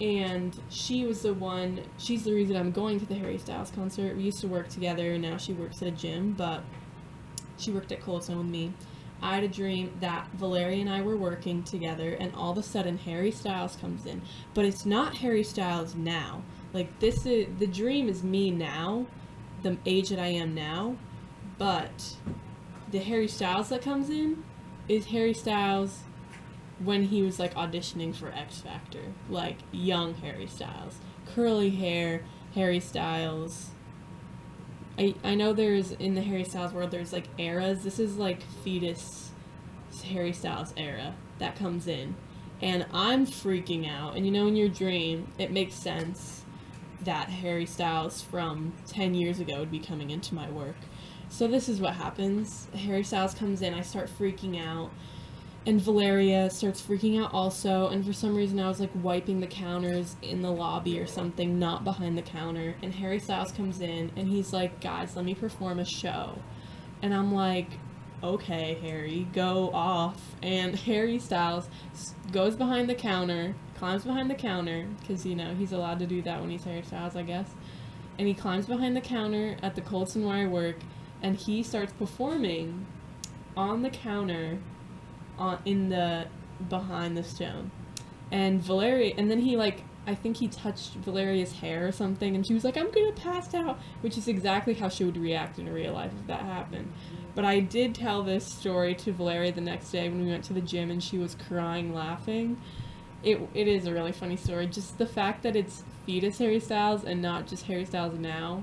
And 0.00 0.58
she 0.70 1.04
was 1.04 1.22
the 1.22 1.34
one, 1.34 1.82
she's 1.98 2.24
the 2.24 2.32
reason 2.32 2.56
I'm 2.56 2.72
going 2.72 2.98
to 3.00 3.06
the 3.06 3.16
Harry 3.16 3.36
Styles 3.36 3.70
concert. 3.70 4.16
We 4.16 4.22
used 4.22 4.40
to 4.40 4.48
work 4.48 4.68
together, 4.68 5.12
and 5.12 5.22
now 5.22 5.36
she 5.36 5.52
works 5.52 5.82
at 5.82 5.88
a 5.88 5.90
gym, 5.90 6.32
but 6.32 6.62
she 7.60 7.70
worked 7.70 7.92
at 7.92 8.00
Coldstone 8.00 8.38
with 8.38 8.46
me. 8.46 8.72
I 9.22 9.34
had 9.34 9.44
a 9.44 9.48
dream 9.48 9.92
that 10.00 10.28
Valeria 10.32 10.80
and 10.80 10.88
I 10.88 11.02
were 11.02 11.16
working 11.16 11.62
together, 11.62 12.16
and 12.18 12.34
all 12.34 12.52
of 12.52 12.58
a 12.58 12.62
sudden 12.62 12.96
Harry 12.98 13.30
Styles 13.30 13.76
comes 13.76 14.06
in. 14.06 14.22
But 14.54 14.64
it's 14.64 14.86
not 14.86 15.18
Harry 15.18 15.44
Styles 15.44 15.94
now. 15.94 16.42
Like, 16.72 17.00
this 17.00 17.26
is, 17.26 17.46
the 17.58 17.66
dream 17.66 18.08
is 18.08 18.22
me 18.22 18.50
now, 18.50 19.06
the 19.62 19.76
age 19.84 20.08
that 20.08 20.18
I 20.18 20.28
am 20.28 20.54
now, 20.54 20.96
but 21.58 22.16
the 22.90 23.00
Harry 23.00 23.28
Styles 23.28 23.68
that 23.68 23.82
comes 23.82 24.08
in 24.08 24.42
is 24.88 25.06
Harry 25.06 25.34
Styles 25.34 26.00
when 26.82 27.04
he 27.04 27.22
was 27.22 27.38
like 27.38 27.54
auditioning 27.54 28.14
for 28.14 28.32
X 28.32 28.60
Factor, 28.60 29.02
like 29.28 29.58
young 29.70 30.14
Harry 30.14 30.46
Styles, 30.46 30.98
curly 31.26 31.70
hair, 31.70 32.24
Harry 32.54 32.80
Styles. 32.80 33.70
I 35.00 35.14
I 35.24 35.34
know 35.34 35.52
there's 35.52 35.92
in 35.92 36.14
the 36.14 36.22
Harry 36.22 36.44
Styles 36.44 36.72
world 36.72 36.90
there's 36.90 37.12
like 37.12 37.26
eras. 37.38 37.82
This 37.82 37.98
is 37.98 38.16
like 38.16 38.42
fetus 38.62 39.30
Harry 40.04 40.32
Styles 40.32 40.72
era 40.76 41.14
that 41.38 41.56
comes 41.56 41.86
in. 41.86 42.14
And 42.62 42.86
I'm 42.92 43.26
freaking 43.26 43.90
out. 43.90 44.16
And 44.16 44.26
you 44.26 44.32
know 44.32 44.46
in 44.46 44.54
your 44.54 44.68
dream, 44.68 45.32
it 45.38 45.50
makes 45.50 45.74
sense 45.74 46.44
that 47.02 47.30
Harry 47.30 47.64
Styles 47.64 48.20
from 48.20 48.74
10 48.86 49.14
years 49.14 49.40
ago 49.40 49.60
would 49.60 49.70
be 49.70 49.78
coming 49.78 50.10
into 50.10 50.34
my 50.34 50.50
work. 50.50 50.76
So 51.30 51.46
this 51.46 51.68
is 51.68 51.80
what 51.80 51.94
happens. 51.94 52.68
Harry 52.74 53.02
Styles 53.02 53.32
comes 53.32 53.62
in, 53.62 53.72
I 53.72 53.80
start 53.80 54.10
freaking 54.10 54.62
out. 54.62 54.90
And 55.66 55.78
Valeria 55.78 56.48
starts 56.48 56.80
freaking 56.80 57.22
out 57.22 57.34
also, 57.34 57.88
and 57.88 58.04
for 58.04 58.14
some 58.14 58.34
reason 58.34 58.58
I 58.58 58.68
was 58.68 58.80
like 58.80 58.90
wiping 58.94 59.40
the 59.40 59.46
counters 59.46 60.16
in 60.22 60.40
the 60.40 60.50
lobby 60.50 60.98
or 60.98 61.06
something, 61.06 61.58
not 61.58 61.84
behind 61.84 62.16
the 62.16 62.22
counter. 62.22 62.74
And 62.82 62.94
Harry 62.94 63.18
Styles 63.18 63.52
comes 63.52 63.80
in 63.82 64.10
and 64.16 64.26
he's 64.26 64.54
like, 64.54 64.80
Guys, 64.80 65.16
let 65.16 65.24
me 65.24 65.34
perform 65.34 65.78
a 65.78 65.84
show. 65.84 66.38
And 67.02 67.12
I'm 67.12 67.34
like, 67.34 67.68
Okay, 68.22 68.78
Harry, 68.82 69.26
go 69.34 69.70
off. 69.72 70.20
And 70.42 70.76
Harry 70.80 71.18
Styles 71.18 71.68
goes 72.32 72.56
behind 72.56 72.88
the 72.88 72.94
counter, 72.94 73.54
climbs 73.74 74.04
behind 74.04 74.30
the 74.30 74.34
counter 74.34 74.86
because 75.00 75.26
you 75.26 75.34
know 75.34 75.54
he's 75.54 75.72
allowed 75.72 75.98
to 75.98 76.06
do 76.06 76.22
that 76.22 76.40
when 76.40 76.48
he's 76.48 76.64
Harry 76.64 76.82
Styles, 76.82 77.16
I 77.16 77.22
guess. 77.22 77.50
And 78.18 78.26
he 78.26 78.32
climbs 78.32 78.66
behind 78.66 78.96
the 78.96 79.00
counter 79.02 79.56
at 79.62 79.74
the 79.74 79.82
Coldstone 79.82 80.26
where 80.26 80.36
I 80.36 80.46
work, 80.46 80.76
and 81.22 81.36
he 81.36 81.62
starts 81.62 81.92
performing 81.92 82.86
on 83.56 83.82
the 83.82 83.90
counter, 83.90 84.58
on 85.40 85.58
in 85.64 85.88
the 85.88 86.26
behind 86.68 87.16
the 87.16 87.24
stone. 87.24 87.70
And 88.30 88.62
Valeria, 88.62 89.14
and 89.16 89.30
then 89.30 89.40
he 89.40 89.56
like 89.56 89.82
I 90.06 90.14
think 90.14 90.38
he 90.38 90.48
touched 90.48 90.94
Valeria's 90.94 91.52
hair 91.52 91.86
or 91.86 91.92
something, 91.92 92.34
and 92.34 92.46
she 92.46 92.54
was 92.54 92.64
like, 92.64 92.76
"I'm 92.76 92.90
gonna 92.90 93.12
pass 93.12 93.52
out," 93.54 93.78
which 94.00 94.16
is 94.16 94.28
exactly 94.28 94.74
how 94.74 94.88
she 94.88 95.04
would 95.04 95.16
react 95.16 95.58
in 95.58 95.68
real 95.72 95.92
life 95.92 96.12
if 96.18 96.26
that 96.26 96.40
happened. 96.40 96.92
But 97.34 97.44
I 97.44 97.60
did 97.60 97.94
tell 97.94 98.22
this 98.22 98.44
story 98.44 98.94
to 98.96 99.12
Valeria 99.12 99.52
the 99.52 99.60
next 99.60 99.90
day 99.90 100.08
when 100.08 100.24
we 100.24 100.30
went 100.30 100.44
to 100.44 100.52
the 100.52 100.60
gym, 100.60 100.90
and 100.90 101.02
she 101.02 101.18
was 101.18 101.34
crying, 101.34 101.94
laughing 101.94 102.56
it 103.22 103.40
it 103.54 103.68
is 103.68 103.86
a 103.86 103.92
really 103.92 104.12
funny 104.12 104.36
story. 104.36 104.66
Just 104.66 104.98
the 104.98 105.06
fact 105.06 105.42
that 105.42 105.56
it's 105.56 105.84
fetus 106.06 106.38
Harry 106.38 106.60
Styles 106.60 107.04
and 107.04 107.20
not 107.20 107.46
just 107.46 107.66
Harry 107.66 107.84
Styles 107.84 108.18
now 108.18 108.62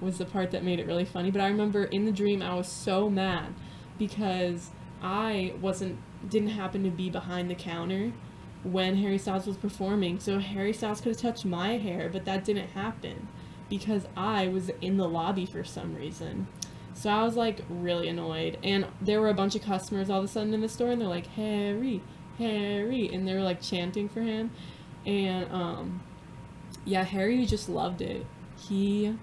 was 0.00 0.18
the 0.18 0.24
part 0.24 0.50
that 0.50 0.62
made 0.62 0.78
it 0.78 0.86
really 0.86 1.04
funny. 1.04 1.30
But 1.30 1.40
I 1.40 1.48
remember 1.48 1.84
in 1.84 2.04
the 2.04 2.12
dream 2.12 2.42
I 2.42 2.54
was 2.54 2.68
so 2.68 3.08
mad 3.10 3.54
because 3.98 4.70
I 5.02 5.54
wasn't 5.60 5.98
didn't 6.28 6.50
happen 6.50 6.82
to 6.84 6.90
be 6.90 7.10
behind 7.10 7.50
the 7.50 7.54
counter 7.54 8.12
when 8.62 8.96
Harry 8.96 9.18
Styles 9.18 9.46
was 9.46 9.56
performing. 9.56 10.18
So 10.18 10.38
Harry 10.38 10.72
Styles 10.72 11.00
could 11.00 11.12
have 11.12 11.20
touched 11.20 11.44
my 11.44 11.78
hair, 11.78 12.08
but 12.12 12.24
that 12.24 12.44
didn't 12.44 12.70
happen 12.70 13.28
because 13.68 14.06
I 14.16 14.48
was 14.48 14.70
in 14.80 14.96
the 14.96 15.08
lobby 15.08 15.46
for 15.46 15.62
some 15.64 15.94
reason. 15.94 16.48
So 16.94 17.10
I 17.10 17.22
was 17.22 17.36
like 17.36 17.60
really 17.68 18.08
annoyed. 18.08 18.58
And 18.64 18.86
there 19.00 19.20
were 19.20 19.28
a 19.28 19.34
bunch 19.34 19.54
of 19.54 19.62
customers 19.62 20.08
all 20.08 20.18
of 20.18 20.24
a 20.24 20.28
sudden 20.28 20.54
in 20.54 20.60
the 20.62 20.68
store 20.68 20.90
and 20.90 21.00
they're 21.00 21.08
like, 21.08 21.26
Harry, 21.28 22.02
Harry, 22.38 23.08
and 23.12 23.26
they 23.26 23.34
were 23.34 23.42
like 23.42 23.60
chanting 23.60 24.08
for 24.08 24.20
him, 24.20 24.50
and 25.04 25.50
um, 25.50 26.02
yeah, 26.84 27.04
Harry 27.04 27.44
just 27.46 27.68
loved 27.68 28.02
it. 28.02 28.26
He 28.56 29.16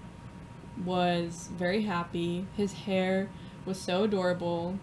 was 0.84 1.48
very 1.52 1.82
happy. 1.82 2.46
His 2.56 2.72
hair 2.72 3.28
was 3.64 3.80
so 3.80 4.04
adorable. 4.04 4.78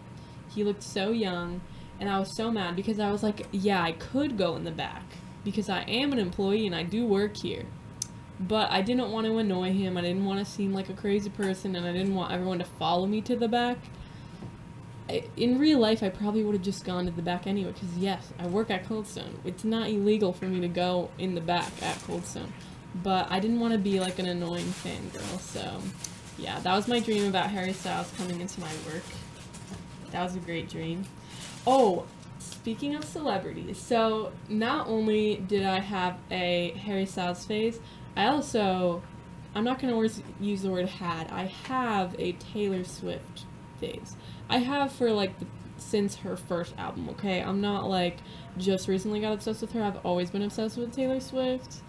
He 0.54 0.64
looked 0.64 0.82
so 0.82 1.10
young, 1.10 1.60
and 2.00 2.08
I 2.08 2.18
was 2.18 2.34
so 2.34 2.50
mad 2.50 2.76
because 2.76 2.98
I 2.98 3.10
was 3.10 3.22
like, 3.22 3.46
yeah, 3.52 3.82
I 3.82 3.92
could 3.92 4.36
go 4.36 4.56
in 4.56 4.64
the 4.64 4.70
back 4.70 5.04
because 5.44 5.68
I 5.68 5.82
am 5.82 6.12
an 6.12 6.18
employee 6.18 6.66
and 6.66 6.74
I 6.74 6.82
do 6.82 7.06
work 7.06 7.36
here. 7.36 7.66
But 8.40 8.70
I 8.70 8.82
didn't 8.82 9.10
want 9.12 9.26
to 9.26 9.38
annoy 9.38 9.72
him. 9.72 9.96
I 9.96 10.00
didn't 10.00 10.24
want 10.24 10.38
to 10.40 10.44
seem 10.44 10.72
like 10.72 10.88
a 10.88 10.94
crazy 10.94 11.30
person, 11.30 11.76
and 11.76 11.86
I 11.86 11.92
didn't 11.92 12.14
want 12.14 12.32
everyone 12.32 12.58
to 12.58 12.64
follow 12.64 13.06
me 13.06 13.20
to 13.22 13.36
the 13.36 13.48
back. 13.48 13.78
I, 15.08 15.24
in 15.36 15.58
real 15.58 15.78
life, 15.78 16.02
I 16.02 16.08
probably 16.08 16.42
would 16.42 16.54
have 16.54 16.62
just 16.62 16.84
gone 16.84 17.04
to 17.04 17.12
the 17.12 17.22
back 17.22 17.46
anyway, 17.46 17.72
because 17.72 17.96
yes, 17.96 18.32
I 18.38 18.46
work 18.46 18.70
at 18.70 18.84
Coldstone. 18.84 19.34
It's 19.44 19.64
not 19.64 19.88
illegal 19.88 20.32
for 20.32 20.46
me 20.46 20.60
to 20.60 20.68
go 20.68 21.10
in 21.18 21.34
the 21.34 21.40
back 21.40 21.70
at 21.82 21.96
Coldstone. 21.98 22.50
But 23.02 23.30
I 23.30 23.40
didn't 23.40 23.60
want 23.60 23.72
to 23.72 23.78
be 23.78 24.00
like 24.00 24.18
an 24.18 24.26
annoying 24.26 24.66
fangirl, 24.66 25.40
so 25.40 25.80
yeah, 26.38 26.58
that 26.60 26.74
was 26.74 26.88
my 26.88 27.00
dream 27.00 27.26
about 27.28 27.50
Harry 27.50 27.72
Styles 27.72 28.12
coming 28.16 28.40
into 28.40 28.60
my 28.60 28.72
work. 28.86 29.04
That 30.12 30.22
was 30.22 30.36
a 30.36 30.40
great 30.40 30.68
dream. 30.68 31.04
Oh, 31.66 32.04
speaking 32.38 32.94
of 32.94 33.04
celebrities, 33.04 33.78
so 33.78 34.32
not 34.48 34.88
only 34.88 35.36
did 35.36 35.64
I 35.64 35.80
have 35.80 36.18
a 36.30 36.74
Harry 36.84 37.06
Styles 37.06 37.44
phase, 37.44 37.80
I 38.16 38.26
also, 38.26 39.02
I'm 39.54 39.64
not 39.64 39.80
going 39.80 40.08
to 40.08 40.22
use 40.40 40.62
the 40.62 40.70
word 40.70 40.88
had, 40.88 41.30
I 41.30 41.46
have 41.66 42.14
a 42.18 42.32
Taylor 42.32 42.84
Swift 42.84 43.44
phase. 43.80 44.16
I 44.48 44.58
have 44.58 44.92
for 44.92 45.10
like 45.10 45.38
the, 45.38 45.46
since 45.78 46.16
her 46.16 46.36
first 46.36 46.74
album, 46.76 47.08
okay? 47.10 47.42
I'm 47.42 47.60
not 47.60 47.88
like 47.88 48.18
just 48.58 48.88
recently 48.88 49.20
got 49.20 49.32
obsessed 49.32 49.62
with 49.62 49.72
her, 49.72 49.82
I've 49.82 50.04
always 50.04 50.30
been 50.30 50.42
obsessed 50.42 50.76
with 50.76 50.94
Taylor 50.94 51.20
Swift. 51.20 51.80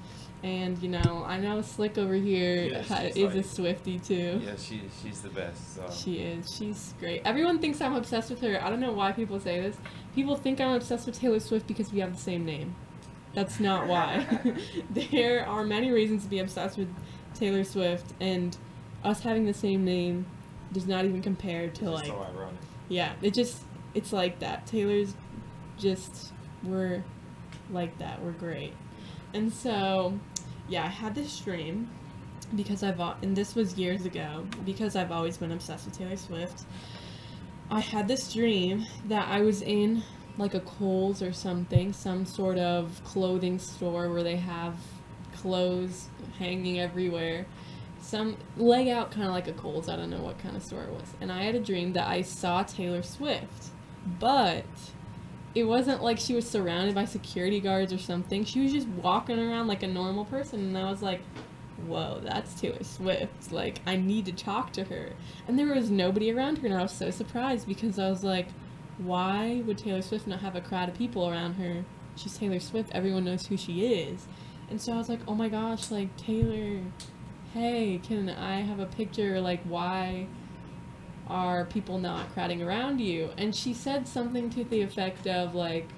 And 0.43 0.77
you 0.83 0.89
know, 0.89 1.23
I 1.25 1.39
know 1.39 1.61
Slick 1.61 1.97
over 1.97 2.13
here 2.15 2.65
Yeah, 2.65 2.81
ha- 2.83 3.01
is 3.03 3.15
like- 3.15 3.35
a 3.35 3.43
Swifty 3.43 3.97
too. 3.99 4.41
Yeah, 4.43 4.55
she 4.57 4.81
she's 5.01 5.21
the 5.21 5.29
best. 5.29 5.75
So. 5.75 5.89
She 5.91 6.19
is. 6.19 6.53
She's 6.53 6.93
great. 6.99 7.21
Everyone 7.23 7.59
thinks 7.59 7.79
I'm 7.79 7.95
obsessed 7.95 8.29
with 8.29 8.41
her. 8.41 8.61
I 8.61 8.69
don't 8.69 8.81
know 8.81 8.91
why 8.91 9.13
people 9.13 9.39
say 9.39 9.61
this. 9.61 9.77
People 10.13 10.35
think 10.35 10.59
I'm 10.59 10.75
obsessed 10.75 11.05
with 11.05 11.17
Taylor 11.17 11.39
Swift 11.39 11.65
because 11.65 11.93
we 11.93 11.99
have 12.01 12.13
the 12.13 12.21
same 12.21 12.45
name. 12.45 12.75
That's 13.33 13.59
not 13.61 13.87
why. 13.87 14.27
there 14.89 15.47
are 15.47 15.63
many 15.63 15.91
reasons 15.91 16.23
to 16.23 16.29
be 16.29 16.39
obsessed 16.39 16.77
with 16.77 16.89
Taylor 17.33 17.63
Swift, 17.63 18.13
and 18.19 18.55
us 19.03 19.21
having 19.21 19.45
the 19.45 19.53
same 19.53 19.83
name 19.85 20.25
does 20.73 20.85
not 20.87 21.05
even 21.05 21.21
compare 21.21 21.69
to 21.69 21.89
like. 21.89 22.07
so 22.07 22.21
ironic. 22.21 22.59
Yeah, 22.89 23.13
it 23.21 23.33
just 23.33 23.63
it's 23.93 24.11
like 24.11 24.39
that. 24.39 24.67
Taylor's 24.67 25.13
just 25.79 26.33
we're 26.63 27.03
like 27.71 27.97
that. 27.99 28.21
We're 28.21 28.31
great. 28.31 28.73
And 29.33 29.51
so, 29.51 30.19
yeah, 30.67 30.83
I 30.83 30.87
had 30.87 31.15
this 31.15 31.39
dream 31.39 31.89
because 32.55 32.83
I've 32.83 32.99
and 32.99 33.35
this 33.35 33.55
was 33.55 33.77
years 33.77 34.05
ago 34.05 34.45
because 34.65 34.95
I've 34.95 35.11
always 35.11 35.37
been 35.37 35.51
obsessed 35.51 35.85
with 35.85 35.97
Taylor 35.97 36.17
Swift. 36.17 36.63
I 37.69 37.79
had 37.79 38.07
this 38.07 38.31
dream 38.31 38.85
that 39.05 39.27
I 39.27 39.41
was 39.41 39.61
in 39.61 40.03
like 40.37 40.53
a 40.53 40.59
Kohl's 40.59 41.21
or 41.21 41.33
something, 41.33 41.93
some 41.93 42.25
sort 42.25 42.57
of 42.57 43.01
clothing 43.03 43.59
store 43.59 44.09
where 44.09 44.23
they 44.23 44.35
have 44.35 44.75
clothes 45.35 46.07
hanging 46.39 46.79
everywhere. 46.79 47.45
Some 48.01 48.37
layout 48.57 49.11
kind 49.11 49.27
of 49.27 49.33
like 49.33 49.47
a 49.47 49.53
Kohl's. 49.53 49.87
I 49.89 49.95
don't 49.95 50.09
know 50.09 50.21
what 50.21 50.37
kind 50.39 50.55
of 50.55 50.63
store 50.63 50.83
it 50.83 50.91
was. 50.91 51.07
And 51.21 51.31
I 51.31 51.43
had 51.43 51.55
a 51.55 51.59
dream 51.59 51.93
that 51.93 52.07
I 52.07 52.21
saw 52.21 52.63
Taylor 52.63 53.01
Swift, 53.01 53.69
but 54.19 54.65
it 55.55 55.65
wasn't 55.65 56.01
like 56.01 56.19
she 56.19 56.33
was 56.33 56.49
surrounded 56.49 56.95
by 56.95 57.05
security 57.05 57.59
guards 57.59 57.93
or 57.93 57.97
something. 57.97 58.43
She 58.43 58.61
was 58.61 58.71
just 58.71 58.87
walking 58.87 59.39
around 59.39 59.67
like 59.67 59.83
a 59.83 59.87
normal 59.87 60.25
person, 60.25 60.59
and 60.59 60.77
I 60.77 60.89
was 60.89 61.01
like, 61.01 61.21
whoa, 61.85 62.21
that's 62.23 62.59
Taylor 62.59 62.83
Swift. 62.83 63.51
Like, 63.51 63.79
I 63.85 63.95
need 63.95 64.25
to 64.25 64.31
talk 64.31 64.73
to 64.73 64.83
her. 64.85 65.09
And 65.47 65.57
there 65.57 65.73
was 65.73 65.91
nobody 65.91 66.31
around 66.31 66.59
her, 66.59 66.67
and 66.67 66.75
I 66.75 66.81
was 66.81 66.91
so 66.91 67.09
surprised 67.11 67.67
because 67.67 67.99
I 67.99 68.09
was 68.09 68.23
like, 68.23 68.47
why 68.97 69.61
would 69.65 69.77
Taylor 69.77 70.01
Swift 70.01 70.27
not 70.27 70.39
have 70.39 70.55
a 70.55 70.61
crowd 70.61 70.89
of 70.89 70.95
people 70.95 71.29
around 71.29 71.53
her? 71.55 71.83
She's 72.15 72.37
Taylor 72.37 72.59
Swift, 72.59 72.91
everyone 72.93 73.25
knows 73.25 73.47
who 73.47 73.57
she 73.57 73.93
is. 73.93 74.27
And 74.69 74.79
so 74.81 74.93
I 74.93 74.97
was 74.97 75.09
like, 75.09 75.19
oh 75.27 75.35
my 75.35 75.49
gosh, 75.49 75.91
like, 75.91 76.15
Taylor, 76.15 76.81
hey, 77.53 77.99
can 78.03 78.29
I 78.29 78.61
have 78.61 78.79
a 78.79 78.85
picture? 78.85 79.39
Like, 79.41 79.61
why 79.63 80.27
are 81.27 81.65
people 81.65 81.97
not 81.97 82.33
crowding 82.33 82.61
around 82.61 82.99
you? 82.99 83.29
And 83.37 83.55
she 83.55 83.73
said 83.73 84.07
something 84.07 84.49
to 84.51 84.63
the 84.63 84.81
effect 84.81 85.27
of, 85.27 85.55
like, 85.55 85.89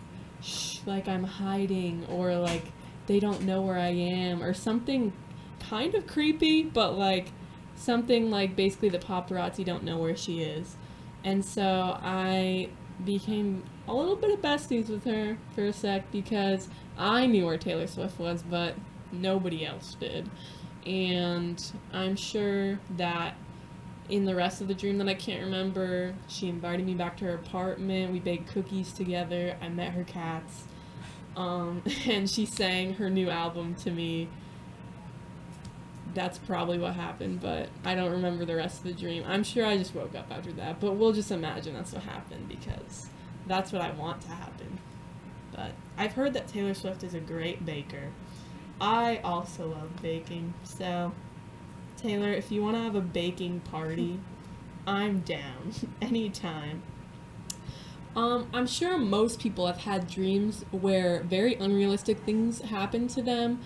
shh, 0.41 0.79
like 0.85 1.07
I'm 1.07 1.23
hiding, 1.23 2.05
or 2.07 2.35
like, 2.35 2.71
they 3.07 3.19
don't 3.19 3.43
know 3.43 3.61
where 3.61 3.77
I 3.77 3.89
am, 3.89 4.41
or 4.41 4.53
something 4.53 5.13
kind 5.69 5.95
of 5.95 6.07
creepy, 6.07 6.63
but 6.63 6.97
like 6.97 7.31
something 7.75 8.29
like 8.31 8.55
basically 8.55 8.89
the 8.89 8.99
paparazzi 8.99 9.65
don't 9.65 9.83
know 9.83 9.97
where 9.97 10.15
she 10.15 10.41
is. 10.41 10.75
And 11.23 11.43
so 11.43 11.97
I 12.01 12.69
became 13.03 13.63
a 13.87 13.93
little 13.93 14.15
bit 14.15 14.31
of 14.31 14.41
besties 14.41 14.89
with 14.89 15.03
her 15.05 15.37
for 15.53 15.65
a 15.65 15.73
sec 15.73 16.11
because 16.11 16.69
I 16.97 17.25
knew 17.25 17.45
where 17.45 17.57
Taylor 17.57 17.87
Swift 17.87 18.19
was, 18.19 18.43
but 18.43 18.75
nobody 19.11 19.65
else 19.65 19.95
did. 19.99 20.29
And 20.85 21.63
I'm 21.91 22.15
sure 22.15 22.79
that 22.97 23.35
in 24.09 24.25
the 24.25 24.35
rest 24.35 24.61
of 24.61 24.67
the 24.67 24.73
dream 24.73 24.97
that 24.99 25.07
I 25.07 25.13
can't 25.13 25.43
remember, 25.43 26.13
she 26.27 26.47
invited 26.47 26.85
me 26.85 26.93
back 26.93 27.17
to 27.17 27.25
her 27.25 27.35
apartment. 27.35 28.11
We 28.11 28.19
baked 28.19 28.49
cookies 28.49 28.93
together. 28.93 29.57
I 29.61 29.69
met 29.69 29.93
her 29.93 30.03
cats. 30.03 30.65
Um, 31.35 31.83
and 32.07 32.29
she 32.29 32.45
sang 32.45 32.95
her 32.95 33.09
new 33.09 33.29
album 33.29 33.75
to 33.75 33.91
me 33.91 34.29
that's 36.15 36.37
probably 36.37 36.79
what 36.79 36.95
happened, 36.95 37.41
but 37.41 37.69
I 37.83 37.93
don't 37.93 38.11
remember 38.11 38.45
the 38.45 38.55
rest 38.55 38.77
of 38.79 38.83
the 38.85 38.93
dream. 38.93 39.23
I'm 39.27 39.43
sure 39.43 39.65
I 39.65 39.77
just 39.77 39.93
woke 39.93 40.15
up 40.15 40.31
after 40.31 40.51
that, 40.53 40.79
but 40.79 40.93
we'll 40.93 41.11
just 41.11 41.29
imagine 41.29 41.75
that's 41.75 41.91
what 41.91 42.03
happened 42.03 42.47
because 42.47 43.09
that's 43.45 43.71
what 43.71 43.81
I 43.81 43.91
want 43.91 44.21
to 44.21 44.29
happen. 44.29 44.79
But 45.51 45.71
I've 45.97 46.13
heard 46.13 46.33
that 46.33 46.47
Taylor 46.47 46.73
Swift 46.73 47.03
is 47.03 47.13
a 47.13 47.19
great 47.19 47.65
baker. 47.65 48.11
I 48.79 49.17
also 49.23 49.67
love 49.67 50.01
baking, 50.01 50.53
so 50.63 51.13
Taylor, 52.05 52.31
if 52.31 52.51
you 52.51 52.61
want 52.61 52.77
to 52.77 52.83
have 52.83 52.93
a 52.93 53.01
baking 53.01 53.61
party, 53.61 54.19
I'm 54.85 55.21
down 55.21 55.73
anytime. 56.03 56.83
Um, 58.15 58.47
I'm 58.53 58.67
sure 58.67 58.99
most 58.99 59.39
people 59.39 59.65
have 59.65 59.77
had 59.77 60.07
dreams 60.07 60.65
where 60.69 61.23
very 61.23 61.55
unrealistic 61.55 62.19
things 62.19 62.61
happen 62.61 63.07
to 63.07 63.23
them, 63.23 63.59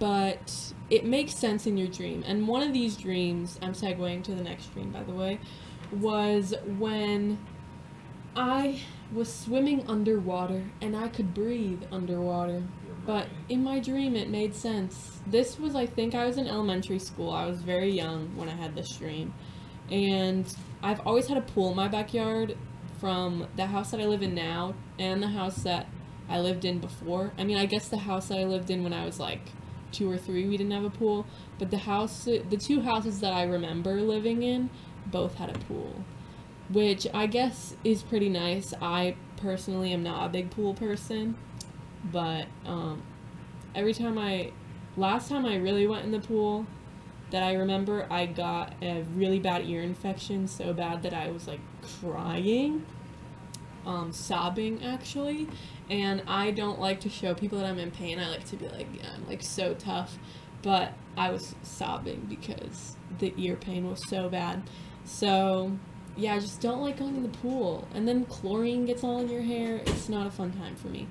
but 0.00 0.72
it 0.90 1.04
makes 1.04 1.36
sense 1.36 1.68
in 1.68 1.76
your 1.76 1.86
dream. 1.86 2.24
And 2.26 2.48
one 2.48 2.62
of 2.62 2.72
these 2.72 2.96
dreams, 2.96 3.60
I'm 3.62 3.74
segueing 3.74 4.24
to 4.24 4.34
the 4.34 4.42
next 4.42 4.74
dream, 4.74 4.90
by 4.90 5.04
the 5.04 5.12
way, 5.12 5.38
was 5.92 6.52
when 6.76 7.38
I 8.34 8.80
was 9.14 9.32
swimming 9.32 9.84
underwater 9.86 10.64
and 10.82 10.96
I 10.96 11.06
could 11.08 11.32
breathe 11.32 11.84
underwater. 11.92 12.64
But 13.06 13.28
in 13.48 13.62
my 13.62 13.78
dream, 13.78 14.16
it 14.16 14.28
made 14.28 14.54
sense. 14.54 15.20
This 15.26 15.58
was, 15.58 15.76
I 15.76 15.86
think, 15.86 16.14
I 16.14 16.26
was 16.26 16.36
in 16.38 16.48
elementary 16.48 16.98
school. 16.98 17.30
I 17.30 17.46
was 17.46 17.62
very 17.62 17.90
young 17.90 18.36
when 18.36 18.48
I 18.48 18.54
had 18.54 18.74
this 18.74 18.90
dream. 18.96 19.32
And 19.90 20.52
I've 20.82 21.00
always 21.06 21.28
had 21.28 21.38
a 21.38 21.42
pool 21.42 21.70
in 21.70 21.76
my 21.76 21.86
backyard 21.86 22.56
from 23.00 23.46
the 23.56 23.66
house 23.66 23.92
that 23.92 24.00
I 24.00 24.06
live 24.06 24.22
in 24.22 24.34
now 24.34 24.74
and 24.98 25.22
the 25.22 25.28
house 25.28 25.62
that 25.62 25.86
I 26.28 26.40
lived 26.40 26.64
in 26.64 26.80
before. 26.80 27.32
I 27.38 27.44
mean, 27.44 27.56
I 27.56 27.66
guess 27.66 27.88
the 27.88 27.98
house 27.98 28.28
that 28.28 28.38
I 28.38 28.44
lived 28.44 28.70
in 28.70 28.82
when 28.82 28.92
I 28.92 29.04
was 29.04 29.20
like 29.20 29.52
two 29.92 30.10
or 30.10 30.16
three, 30.16 30.48
we 30.48 30.56
didn't 30.56 30.72
have 30.72 30.84
a 30.84 30.90
pool. 30.90 31.26
But 31.58 31.70
the 31.70 31.78
house, 31.78 32.24
the 32.24 32.56
two 32.56 32.80
houses 32.80 33.20
that 33.20 33.32
I 33.32 33.44
remember 33.44 34.00
living 34.00 34.42
in, 34.42 34.70
both 35.06 35.36
had 35.36 35.54
a 35.54 35.58
pool, 35.60 36.04
which 36.68 37.06
I 37.14 37.26
guess 37.26 37.76
is 37.84 38.02
pretty 38.02 38.28
nice. 38.28 38.74
I 38.82 39.14
personally 39.36 39.92
am 39.92 40.02
not 40.02 40.26
a 40.26 40.28
big 40.28 40.50
pool 40.50 40.74
person, 40.74 41.36
but 42.12 42.46
um, 42.64 43.02
every 43.74 43.94
time 43.94 44.18
I, 44.18 44.52
last 44.96 45.28
time 45.28 45.46
I 45.46 45.56
really 45.56 45.86
went 45.86 46.04
in 46.04 46.12
the 46.12 46.20
pool, 46.20 46.66
that 47.30 47.42
I 47.42 47.54
remember, 47.54 48.06
I 48.10 48.26
got 48.26 48.74
a 48.80 49.02
really 49.14 49.40
bad 49.40 49.66
ear 49.66 49.82
infection, 49.82 50.46
so 50.46 50.72
bad 50.72 51.02
that 51.02 51.12
I 51.12 51.30
was 51.30 51.48
like 51.48 51.60
crying, 52.00 52.86
um, 53.84 54.12
sobbing 54.12 54.84
actually. 54.84 55.48
And 55.88 56.22
I 56.26 56.50
don't 56.50 56.80
like 56.80 57.00
to 57.00 57.08
show 57.08 57.34
people 57.34 57.58
that 57.58 57.66
I'm 57.66 57.78
in 57.78 57.90
pain. 57.90 58.18
I 58.18 58.28
like 58.28 58.44
to 58.46 58.56
be 58.56 58.68
like, 58.68 58.88
yeah, 58.96 59.10
I'm 59.14 59.26
like 59.28 59.42
so 59.42 59.74
tough. 59.74 60.18
But 60.62 60.94
I 61.16 61.30
was 61.30 61.54
sobbing 61.62 62.26
because 62.28 62.96
the 63.18 63.32
ear 63.36 63.56
pain 63.56 63.88
was 63.88 64.06
so 64.08 64.28
bad. 64.28 64.62
So, 65.04 65.78
yeah, 66.16 66.34
I 66.34 66.38
just 66.38 66.60
don't 66.62 66.80
like 66.80 66.98
going 66.98 67.14
in 67.16 67.22
the 67.22 67.38
pool. 67.38 67.86
And 67.94 68.08
then 68.08 68.24
chlorine 68.24 68.86
gets 68.86 69.04
all 69.04 69.20
in 69.20 69.28
your 69.28 69.42
hair. 69.42 69.82
It's 69.86 70.08
not 70.08 70.26
a 70.26 70.30
fun 70.30 70.52
time 70.52 70.74
for 70.74 70.88
me. 70.88 71.06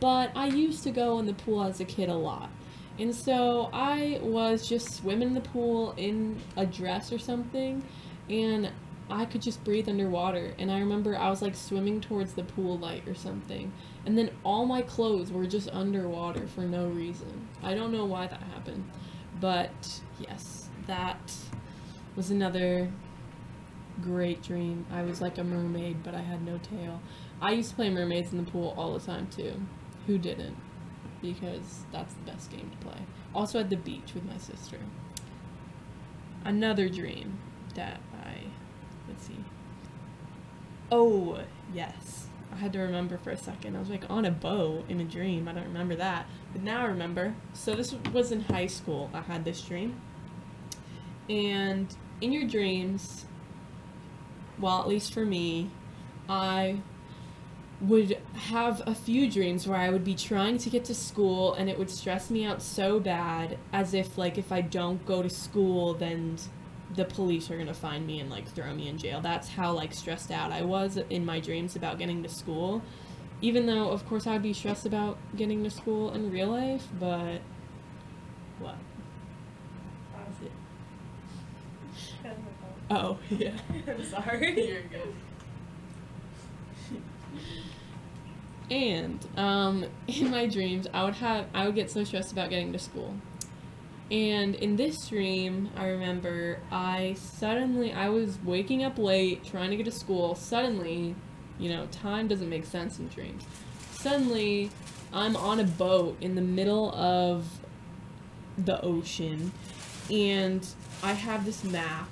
But 0.00 0.32
I 0.34 0.46
used 0.46 0.82
to 0.84 0.90
go 0.90 1.18
in 1.20 1.26
the 1.26 1.34
pool 1.34 1.62
as 1.62 1.80
a 1.80 1.84
kid 1.84 2.08
a 2.08 2.14
lot. 2.14 2.50
And 2.98 3.14
so 3.14 3.70
I 3.72 4.18
was 4.22 4.68
just 4.68 4.92
swimming 4.94 5.28
in 5.28 5.34
the 5.34 5.40
pool 5.40 5.94
in 5.96 6.40
a 6.56 6.66
dress 6.66 7.12
or 7.12 7.18
something. 7.18 7.82
And 8.28 8.70
I 9.08 9.24
could 9.24 9.40
just 9.40 9.62
breathe 9.62 9.88
underwater. 9.88 10.52
And 10.58 10.70
I 10.70 10.80
remember 10.80 11.16
I 11.16 11.30
was 11.30 11.42
like 11.42 11.54
swimming 11.54 12.00
towards 12.00 12.32
the 12.32 12.42
pool 12.42 12.76
light 12.76 13.06
or 13.06 13.14
something. 13.14 13.72
And 14.04 14.18
then 14.18 14.30
all 14.44 14.66
my 14.66 14.82
clothes 14.82 15.30
were 15.30 15.46
just 15.46 15.70
underwater 15.70 16.48
for 16.48 16.62
no 16.62 16.88
reason. 16.88 17.48
I 17.62 17.74
don't 17.74 17.92
know 17.92 18.04
why 18.04 18.26
that 18.26 18.42
happened. 18.54 18.90
But 19.40 20.00
yes, 20.18 20.68
that 20.88 21.32
was 22.16 22.30
another 22.30 22.90
great 24.02 24.42
dream. 24.42 24.86
I 24.92 25.02
was 25.02 25.20
like 25.20 25.38
a 25.38 25.44
mermaid, 25.44 26.02
but 26.02 26.14
I 26.14 26.20
had 26.20 26.44
no 26.44 26.58
tail. 26.58 27.00
I 27.40 27.52
used 27.52 27.70
to 27.70 27.76
play 27.76 27.90
mermaids 27.90 28.32
in 28.32 28.44
the 28.44 28.50
pool 28.50 28.74
all 28.76 28.94
the 28.94 29.04
time 29.04 29.28
too. 29.28 29.54
Who 30.06 30.18
didn't? 30.18 30.56
Because 31.22 31.84
that's 31.92 32.14
the 32.14 32.30
best 32.30 32.50
game 32.50 32.70
to 32.70 32.86
play. 32.86 32.98
Also 33.34 33.60
at 33.60 33.70
the 33.70 33.76
beach 33.76 34.14
with 34.14 34.24
my 34.24 34.38
sister. 34.38 34.78
Another 36.44 36.88
dream 36.88 37.38
that 37.74 38.00
I 38.14 38.36
let's 39.08 39.26
see. 39.26 39.44
Oh, 40.90 41.40
yes. 41.72 42.26
I 42.52 42.56
had 42.56 42.72
to 42.72 42.80
remember 42.80 43.16
for 43.16 43.30
a 43.30 43.36
second. 43.36 43.76
I 43.76 43.78
was 43.78 43.90
like 43.90 44.04
on 44.10 44.24
a 44.24 44.30
boat 44.30 44.84
in 44.88 45.00
a 45.00 45.04
dream. 45.04 45.46
I 45.46 45.52
don't 45.52 45.64
remember 45.64 45.94
that. 45.96 46.26
But 46.52 46.62
now 46.62 46.82
I 46.82 46.86
remember. 46.86 47.34
So 47.52 47.74
this 47.74 47.94
was 48.12 48.32
in 48.32 48.40
high 48.40 48.66
school. 48.66 49.08
I 49.14 49.20
had 49.20 49.44
this 49.44 49.62
dream. 49.62 50.00
And 51.28 51.94
in 52.20 52.32
your 52.32 52.46
dreams, 52.46 53.26
well, 54.60 54.80
at 54.80 54.88
least 54.88 55.12
for 55.12 55.24
me, 55.24 55.70
I 56.28 56.80
would 57.80 58.18
have 58.34 58.82
a 58.86 58.94
few 58.94 59.30
dreams 59.30 59.66
where 59.66 59.78
I 59.78 59.88
would 59.88 60.04
be 60.04 60.14
trying 60.14 60.58
to 60.58 60.70
get 60.70 60.84
to 60.84 60.94
school 60.94 61.54
and 61.54 61.70
it 61.70 61.78
would 61.78 61.90
stress 61.90 62.28
me 62.30 62.44
out 62.44 62.60
so 62.60 63.00
bad 63.00 63.56
as 63.72 63.94
if 63.94 64.18
like 64.18 64.36
if 64.36 64.52
I 64.52 64.60
don't 64.60 65.04
go 65.06 65.22
to 65.22 65.30
school 65.30 65.94
then 65.94 66.36
the 66.94 67.06
police 67.06 67.50
are 67.50 67.54
going 67.54 67.68
to 67.68 67.74
find 67.74 68.06
me 68.06 68.20
and 68.20 68.28
like 68.28 68.46
throw 68.48 68.74
me 68.74 68.88
in 68.88 68.98
jail. 68.98 69.20
That's 69.22 69.48
how 69.48 69.72
like 69.72 69.94
stressed 69.94 70.30
out 70.30 70.52
I 70.52 70.62
was 70.62 70.98
in 71.08 71.24
my 71.24 71.40
dreams 71.40 71.74
about 71.74 71.98
getting 71.98 72.22
to 72.22 72.28
school. 72.28 72.82
Even 73.40 73.64
though 73.64 73.88
of 73.88 74.06
course 74.06 74.26
I'd 74.26 74.42
be 74.42 74.52
stressed 74.52 74.84
about 74.84 75.16
getting 75.34 75.64
to 75.64 75.70
school 75.70 76.12
in 76.12 76.30
real 76.30 76.48
life, 76.48 76.86
but 76.98 77.40
what? 78.58 78.76
Oh, 82.90 83.18
yeah. 83.30 83.52
I'm 83.86 84.04
sorry. 84.04 84.68
You're 84.68 84.82
good. 84.82 85.14
and 88.70 89.26
um, 89.36 89.84
in 90.08 90.30
my 90.30 90.46
dreams, 90.46 90.88
I 90.92 91.04
would 91.04 91.14
have 91.14 91.46
I 91.54 91.66
would 91.66 91.74
get 91.74 91.90
so 91.90 92.04
stressed 92.04 92.32
about 92.32 92.50
getting 92.50 92.72
to 92.72 92.78
school. 92.78 93.14
And 94.10 94.56
in 94.56 94.74
this 94.74 95.08
dream, 95.08 95.70
I 95.76 95.86
remember 95.86 96.58
I 96.72 97.14
suddenly 97.16 97.92
I 97.92 98.08
was 98.08 98.38
waking 98.42 98.82
up 98.82 98.98
late 98.98 99.44
trying 99.44 99.70
to 99.70 99.76
get 99.76 99.86
to 99.86 99.92
school. 99.92 100.34
Suddenly, 100.34 101.14
you 101.60 101.68
know, 101.68 101.86
time 101.92 102.26
doesn't 102.26 102.48
make 102.48 102.64
sense 102.64 102.98
in 102.98 103.06
dreams. 103.06 103.44
Suddenly, 103.92 104.70
I'm 105.12 105.36
on 105.36 105.60
a 105.60 105.64
boat 105.64 106.16
in 106.20 106.34
the 106.34 106.42
middle 106.42 106.92
of 106.92 107.46
the 108.58 108.80
ocean 108.82 109.52
and 110.10 110.66
I 111.02 111.12
have 111.12 111.44
this 111.44 111.62
map 111.62 112.08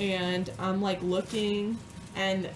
and 0.00 0.50
I'm 0.58 0.80
like 0.80 1.02
looking 1.02 1.78
and 2.14 2.48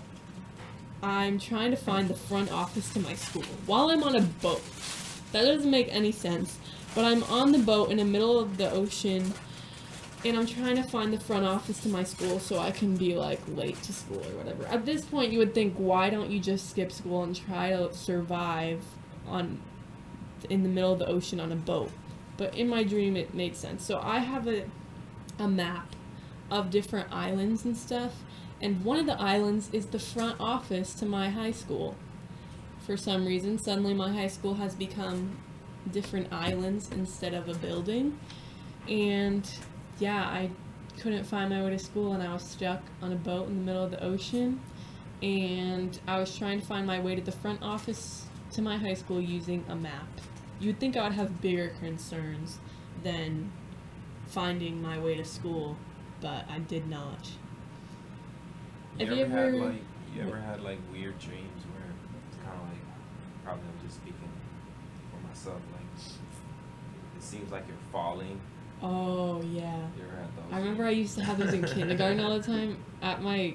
I'm 1.03 1.39
trying 1.39 1.71
to 1.73 1.77
find 1.77 2.09
the 2.09 2.15
front 2.15 2.53
office 2.53 2.93
to 2.93 3.01
my 3.01 3.15
school 3.15 3.43
while 3.67 3.91
I'm 3.91 4.03
on 4.03 4.15
a 4.15 4.21
boat. 4.21 4.63
That 5.33 5.43
doesn't 5.43 5.71
make 5.71 5.89
any 5.91 6.13
sense. 6.13 6.59
But 6.95 7.07
I'm 7.07 7.23
on 7.25 7.53
the 7.53 7.59
boat 7.59 7.91
in 7.91 7.97
the 7.97 8.05
middle 8.05 8.39
of 8.39 8.59
the 8.59 8.71
ocean 8.71 9.33
and 10.25 10.39
I'm 10.39 10.47
trying 10.47 10.77
to 10.77 10.83
find 10.83 11.13
the 11.13 11.19
front 11.19 11.45
office 11.45 11.81
to 11.81 11.89
my 11.89 12.05
school 12.05 12.39
so 12.39 12.59
I 12.59 12.71
can 12.71 12.97
be 12.97 13.17
like 13.17 13.41
late 13.49 13.83
to 13.85 13.93
school 13.93 14.19
or 14.19 14.37
whatever. 14.37 14.67
At 14.67 14.85
this 14.85 15.05
point 15.05 15.33
you 15.33 15.39
would 15.39 15.55
think 15.55 15.75
why 15.77 16.11
don't 16.11 16.31
you 16.31 16.39
just 16.39 16.71
skip 16.71 16.93
school 16.93 17.23
and 17.25 17.35
try 17.35 17.71
to 17.71 17.93
survive 17.95 18.83
on 19.27 19.61
in 20.51 20.63
the 20.63 20.69
middle 20.69 20.93
of 20.93 20.99
the 20.99 21.07
ocean 21.07 21.41
on 21.41 21.51
a 21.51 21.57
boat. 21.57 21.91
But 22.37 22.55
in 22.55 22.69
my 22.69 22.85
dream 22.85 23.16
it 23.16 23.35
made 23.35 23.57
sense. 23.57 23.85
So 23.85 23.99
I 24.01 24.19
have 24.19 24.47
a 24.47 24.64
a 25.38 25.49
map 25.49 25.97
of 26.53 26.71
different 26.71 27.11
islands 27.11 27.65
and 27.65 27.77
stuff. 27.77 28.12
And 28.61 28.85
one 28.85 28.99
of 28.99 29.07
the 29.07 29.19
islands 29.19 29.71
is 29.73 29.87
the 29.87 29.99
front 29.99 30.38
office 30.38 30.95
to 30.95 31.07
my 31.07 31.31
high 31.31 31.51
school. 31.51 31.97
For 32.87 32.97
some 32.97 33.27
reason, 33.27 33.59
suddenly 33.59 33.95
my 33.95 34.12
high 34.12 34.29
school 34.29 34.55
has 34.55 34.75
become 34.75 35.38
different 35.91 36.33
islands 36.33 36.91
instead 36.93 37.33
of 37.33 37.49
a 37.49 37.55
building. 37.55 38.19
And 38.87 39.49
yeah, 39.99 40.23
I 40.23 40.51
couldn't 41.01 41.25
find 41.25 41.51
my 41.51 41.65
way 41.65 41.71
to 41.71 41.79
school 41.79 42.12
and 42.12 42.23
I 42.23 42.33
was 42.33 42.43
stuck 42.43 42.83
on 43.01 43.12
a 43.12 43.17
boat 43.17 43.49
in 43.49 43.57
the 43.57 43.65
middle 43.65 43.83
of 43.83 43.91
the 43.91 44.05
ocean. 44.05 44.61
And 45.23 45.99
I 46.07 46.19
was 46.19 46.37
trying 46.37 46.61
to 46.61 46.67
find 46.67 46.87
my 46.87 47.01
way 47.01 47.15
to 47.15 47.23
the 47.23 47.33
front 47.33 47.62
office 47.62 48.27
to 48.53 48.62
my 48.62 48.77
high 48.77 48.95
school 48.95 49.21
using 49.21 49.65
a 49.69 49.75
map. 49.75 50.09
You'd 50.61 50.79
think 50.79 50.97
I 50.97 51.05
would 51.05 51.15
have 51.15 51.41
bigger 51.41 51.73
concerns 51.81 52.59
than 53.03 53.51
finding 54.27 54.83
my 54.83 54.99
way 54.99 55.17
to 55.17 55.25
school 55.25 55.77
but 56.23 56.45
I 56.51 56.61
did 56.61 56.89
not. 56.89 57.29
You 58.99 59.07
Have 59.07 59.19
ever, 59.19 59.21
you 59.21 59.27
had 59.27 59.49
ever- 59.49 59.57
like 59.59 59.83
you 60.15 60.23
ever 60.23 60.41
had 60.41 60.63
like 60.63 60.79
weird 60.93 61.19
dreams 61.19 61.63
where 61.73 61.89
it's 62.29 62.37
kind 62.45 62.57
of 62.57 62.69
like 62.69 62.79
probably 63.45 63.63
I'm 63.65 63.87
just 63.87 63.97
speaking 64.01 64.29
for 65.11 65.27
myself 65.29 65.61
like 65.73 67.17
it 67.17 67.23
seems 67.23 67.51
like 67.51 67.65
you're 67.67 67.77
falling. 67.91 68.41
Oh 68.83 69.41
yeah. 69.43 69.77
You 69.97 70.05
ever 70.05 70.17
had 70.17 70.37
those? 70.37 70.53
I 70.53 70.59
remember 70.59 70.85
I 70.85 70.91
used 70.91 71.17
to 71.19 71.25
have 71.25 71.39
those 71.39 71.53
in 71.55 71.65
kindergarten 71.65 72.21
all 72.21 72.39
the 72.39 72.43
time. 72.47 72.77
At 73.03 73.23
my 73.23 73.55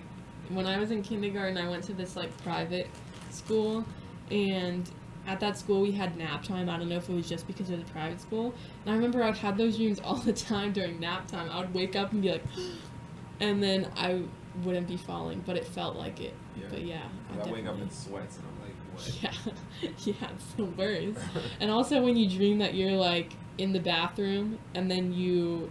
when 0.49 0.65
I 0.65 0.77
was 0.79 0.91
in 0.91 1.01
kindergarten, 1.03 1.57
I 1.57 1.67
went 1.69 1.83
to 1.85 1.93
this 1.93 2.15
like 2.15 2.35
private 2.43 2.87
school, 3.29 3.85
and 4.31 4.89
at 5.27 5.39
that 5.41 5.57
school 5.57 5.81
we 5.81 5.91
had 5.91 6.17
nap 6.17 6.43
time. 6.43 6.69
I 6.69 6.77
don't 6.77 6.89
know 6.89 6.97
if 6.97 7.09
it 7.09 7.13
was 7.13 7.27
just 7.29 7.45
because 7.45 7.69
it 7.69 7.73
was 7.73 7.87
a 7.87 7.91
private 7.91 8.21
school. 8.21 8.53
And 8.85 8.93
I 8.93 8.95
remember 8.95 9.21
I'd 9.23 9.37
have 9.37 9.57
those 9.57 9.77
dreams 9.77 9.99
all 10.03 10.15
the 10.15 10.33
time 10.33 10.73
during 10.73 10.99
nap 10.99 11.27
time. 11.27 11.49
I 11.51 11.59
would 11.59 11.73
wake 11.73 11.95
up 11.95 12.13
and 12.13 12.21
be 12.21 12.31
like, 12.31 12.43
and 13.39 13.61
then 13.61 13.91
I 13.95 14.23
wouldn't 14.63 14.87
be 14.87 14.97
falling, 14.97 15.43
but 15.45 15.57
it 15.57 15.65
felt 15.67 15.95
like 15.97 16.19
it. 16.21 16.33
Yeah. 16.55 16.65
But 16.69 16.81
yeah, 16.83 17.03
I, 17.43 17.51
wake 17.51 17.67
up 17.67 17.79
in 17.79 17.89
sweats 17.91 18.37
and 18.37 18.45
I'm 18.47 18.61
like, 18.65 18.75
what? 18.93 19.53
Yeah, 19.83 19.91
yeah, 20.21 20.29
it's 20.33 20.53
the 20.53 20.65
worst. 20.65 21.19
And 21.59 21.69
also 21.69 22.01
when 22.01 22.15
you 22.17 22.29
dream 22.29 22.59
that 22.59 22.73
you're 22.73 22.93
like 22.93 23.33
in 23.57 23.73
the 23.73 23.79
bathroom 23.79 24.57
and 24.73 24.89
then 24.89 25.13
you 25.13 25.69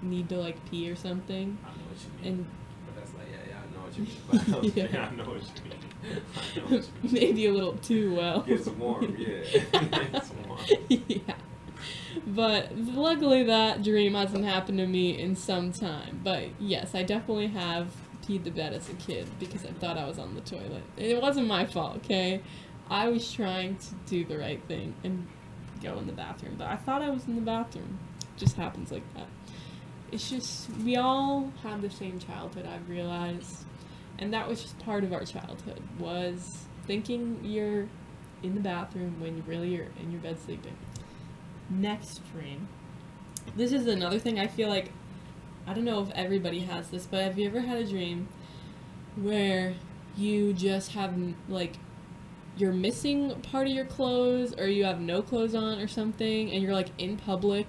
need 0.00 0.28
to 0.30 0.36
like 0.36 0.56
pee 0.70 0.90
or 0.90 0.96
something, 0.96 1.58
I 1.64 1.68
know 1.68 1.74
what 1.88 1.98
you 2.02 2.22
mean. 2.22 2.32
and 2.40 2.46
but 2.86 2.96
that's 2.96 3.14
like 3.14 3.26
yeah, 3.30 3.50
yeah, 3.50 3.58
I 3.60 3.74
know 3.74 3.82
what 3.84 3.98
you 3.98 4.62
mean. 4.62 4.72
Yeah. 4.92 5.08
I 5.10 5.14
know 5.14 5.24
what 5.24 5.42
you 5.42 5.70
mean. 5.70 5.78
I 6.04 6.58
know 6.58 6.64
what 6.64 6.88
you 7.02 7.10
mean. 7.10 7.12
maybe 7.12 7.46
a 7.46 7.52
little 7.52 7.74
too 7.74 8.14
well. 8.14 8.40
Gets 8.40 8.66
warm, 8.68 9.16
yeah. 9.18 9.42
Gets 10.12 10.30
warm. 10.46 10.60
yeah. 10.88 11.34
But 12.26 12.76
luckily 12.76 13.44
that 13.44 13.82
dream 13.82 14.14
hasn't 14.14 14.44
happened 14.44 14.78
to 14.78 14.86
me 14.86 15.18
in 15.18 15.36
some 15.36 15.72
time. 15.72 16.20
But 16.22 16.48
yes, 16.60 16.94
I 16.94 17.02
definitely 17.02 17.48
have 17.48 17.88
peed 18.26 18.44
the 18.44 18.50
bed 18.50 18.72
as 18.72 18.88
a 18.88 18.94
kid 18.94 19.28
because 19.38 19.64
I 19.64 19.70
thought 19.72 19.98
I 19.98 20.06
was 20.06 20.18
on 20.18 20.34
the 20.34 20.40
toilet. 20.40 20.82
And 20.96 21.06
it 21.06 21.20
wasn't 21.20 21.48
my 21.48 21.66
fault, 21.66 21.96
okay? 21.96 22.42
I 22.88 23.08
was 23.08 23.30
trying 23.32 23.76
to 23.76 23.94
do 24.06 24.24
the 24.24 24.38
right 24.38 24.62
thing 24.68 24.94
and 25.02 25.26
go 25.82 25.98
in 25.98 26.06
the 26.06 26.12
bathroom, 26.12 26.54
but 26.58 26.68
I 26.68 26.76
thought 26.76 27.02
I 27.02 27.10
was 27.10 27.26
in 27.26 27.34
the 27.34 27.40
bathroom. 27.40 27.98
It 28.20 28.38
just 28.38 28.56
happens 28.56 28.92
like 28.92 29.02
that. 29.14 29.26
It's 30.12 30.28
just 30.28 30.68
we 30.84 30.96
all 30.96 31.52
have 31.62 31.80
the 31.82 31.90
same 31.90 32.18
childhood, 32.18 32.66
I've 32.66 32.88
realized. 32.88 33.64
And 34.22 34.32
that 34.32 34.48
was 34.48 34.62
just 34.62 34.78
part 34.78 35.02
of 35.02 35.12
our 35.12 35.24
childhood 35.24 35.82
was 35.98 36.66
thinking 36.86 37.40
you're 37.42 37.88
in 38.44 38.54
the 38.54 38.60
bathroom 38.60 39.16
when 39.18 39.36
you 39.36 39.42
really 39.48 39.76
are 39.80 39.90
in 40.00 40.12
your 40.12 40.20
bed 40.20 40.38
sleeping. 40.38 40.76
Next 41.68 42.20
dream. 42.32 42.68
This 43.56 43.72
is 43.72 43.88
another 43.88 44.20
thing 44.20 44.38
I 44.38 44.46
feel 44.46 44.68
like 44.68 44.92
I 45.66 45.74
don't 45.74 45.84
know 45.84 46.00
if 46.02 46.10
everybody 46.12 46.60
has 46.60 46.88
this, 46.90 47.04
but 47.04 47.24
have 47.24 47.36
you 47.36 47.48
ever 47.48 47.62
had 47.62 47.78
a 47.78 47.84
dream 47.84 48.28
where 49.16 49.74
you 50.16 50.52
just 50.52 50.92
have 50.92 51.18
like 51.48 51.78
you're 52.56 52.72
missing 52.72 53.34
part 53.40 53.66
of 53.66 53.72
your 53.72 53.86
clothes 53.86 54.54
or 54.56 54.68
you 54.68 54.84
have 54.84 55.00
no 55.00 55.20
clothes 55.20 55.56
on 55.56 55.80
or 55.80 55.88
something 55.88 56.52
and 56.52 56.62
you're 56.62 56.74
like 56.74 56.90
in 56.96 57.16
public 57.16 57.66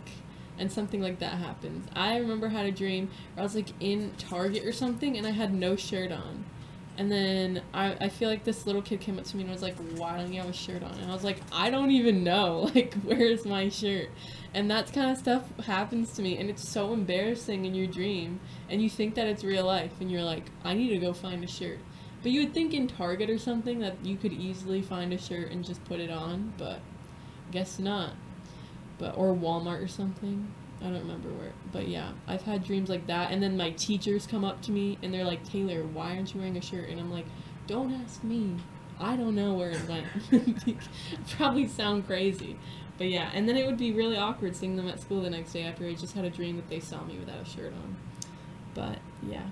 and 0.57 0.71
something 0.71 1.01
like 1.01 1.19
that 1.19 1.33
happens. 1.33 1.87
I 1.95 2.17
remember 2.17 2.49
had 2.49 2.65
a 2.65 2.71
dream 2.71 3.09
where 3.33 3.41
I 3.41 3.43
was 3.43 3.55
like 3.55 3.69
in 3.79 4.13
Target 4.17 4.65
or 4.65 4.71
something 4.71 5.17
and 5.17 5.25
I 5.25 5.31
had 5.31 5.53
no 5.53 5.75
shirt 5.75 6.11
on. 6.11 6.45
And 6.95 7.11
then 7.11 7.63
I, 7.73 7.95
I 7.99 8.09
feel 8.09 8.29
like 8.29 8.43
this 8.43 8.67
little 8.67 8.81
kid 8.81 8.99
came 8.99 9.17
up 9.17 9.25
to 9.25 9.35
me 9.35 9.43
and 9.43 9.51
was 9.51 9.63
like, 9.63 9.75
Why 9.97 10.15
don't 10.17 10.31
you 10.31 10.41
have 10.41 10.49
a 10.49 10.53
shirt 10.53 10.83
on? 10.83 10.91
And 10.91 11.09
I 11.09 11.13
was 11.13 11.23
like, 11.23 11.39
I 11.51 11.69
don't 11.69 11.91
even 11.91 12.23
know. 12.23 12.69
Like, 12.75 12.93
where's 13.03 13.45
my 13.45 13.69
shirt? 13.69 14.09
And 14.53 14.69
that 14.69 14.93
kind 14.93 15.11
of 15.11 15.17
stuff 15.17 15.43
happens 15.65 16.13
to 16.13 16.21
me. 16.21 16.37
And 16.37 16.49
it's 16.49 16.67
so 16.67 16.93
embarrassing 16.93 17.65
in 17.65 17.73
your 17.73 17.87
dream. 17.87 18.39
And 18.69 18.81
you 18.81 18.89
think 18.89 19.15
that 19.15 19.27
it's 19.27 19.43
real 19.43 19.65
life. 19.65 19.91
And 19.99 20.11
you're 20.11 20.23
like, 20.23 20.45
I 20.63 20.73
need 20.73 20.89
to 20.89 20.97
go 20.97 21.13
find 21.13 21.43
a 21.43 21.47
shirt. 21.47 21.79
But 22.21 22.31
you 22.31 22.41
would 22.41 22.53
think 22.53 22.73
in 22.73 22.87
Target 22.87 23.29
or 23.29 23.37
something 23.37 23.79
that 23.79 24.03
you 24.03 24.15
could 24.15 24.33
easily 24.33 24.81
find 24.81 25.13
a 25.13 25.17
shirt 25.17 25.51
and 25.51 25.63
just 25.63 25.83
put 25.85 25.99
it 25.99 26.11
on. 26.11 26.53
But 26.57 26.79
guess 27.51 27.79
not. 27.79 28.13
But, 29.03 29.17
or 29.17 29.35
Walmart 29.35 29.83
or 29.83 29.87
something. 29.89 30.47
I 30.79 30.85
don't 30.85 30.99
remember 30.99 31.27
where, 31.27 31.51
but 31.73 31.89
yeah, 31.89 32.13
I've 32.25 32.43
had 32.43 32.63
dreams 32.63 32.87
like 32.87 33.05
that. 33.07 33.31
And 33.31 33.43
then 33.43 33.57
my 33.57 33.71
teachers 33.71 34.25
come 34.25 34.45
up 34.45 34.61
to 34.61 34.71
me 34.71 34.97
and 35.03 35.13
they're 35.13 35.25
like, 35.25 35.43
Taylor, 35.43 35.83
why 35.83 36.15
aren't 36.15 36.33
you 36.33 36.39
wearing 36.39 36.55
a 36.55 36.61
shirt? 36.61 36.87
And 36.87 37.01
I'm 37.01 37.11
like, 37.11 37.25
don't 37.67 37.91
ask 37.91 38.23
me. 38.23 38.55
I 39.01 39.17
don't 39.17 39.35
know 39.35 39.55
where 39.55 39.71
it 39.71 39.81
went. 39.89 40.77
Probably 41.31 41.67
sound 41.67 42.07
crazy. 42.07 42.57
But 42.97 43.09
yeah, 43.09 43.29
and 43.33 43.49
then 43.49 43.57
it 43.57 43.65
would 43.65 43.77
be 43.77 43.91
really 43.91 44.15
awkward 44.15 44.55
seeing 44.55 44.77
them 44.77 44.87
at 44.87 45.01
school 45.01 45.21
the 45.21 45.29
next 45.29 45.51
day 45.51 45.63
after 45.63 45.85
I 45.85 45.95
just 45.95 46.13
had 46.13 46.23
a 46.23 46.29
dream 46.29 46.55
that 46.55 46.69
they 46.69 46.79
saw 46.79 47.03
me 47.03 47.17
without 47.17 47.41
a 47.41 47.45
shirt 47.45 47.73
on. 47.73 47.97
But 48.73 48.99
yeah. 49.21 49.49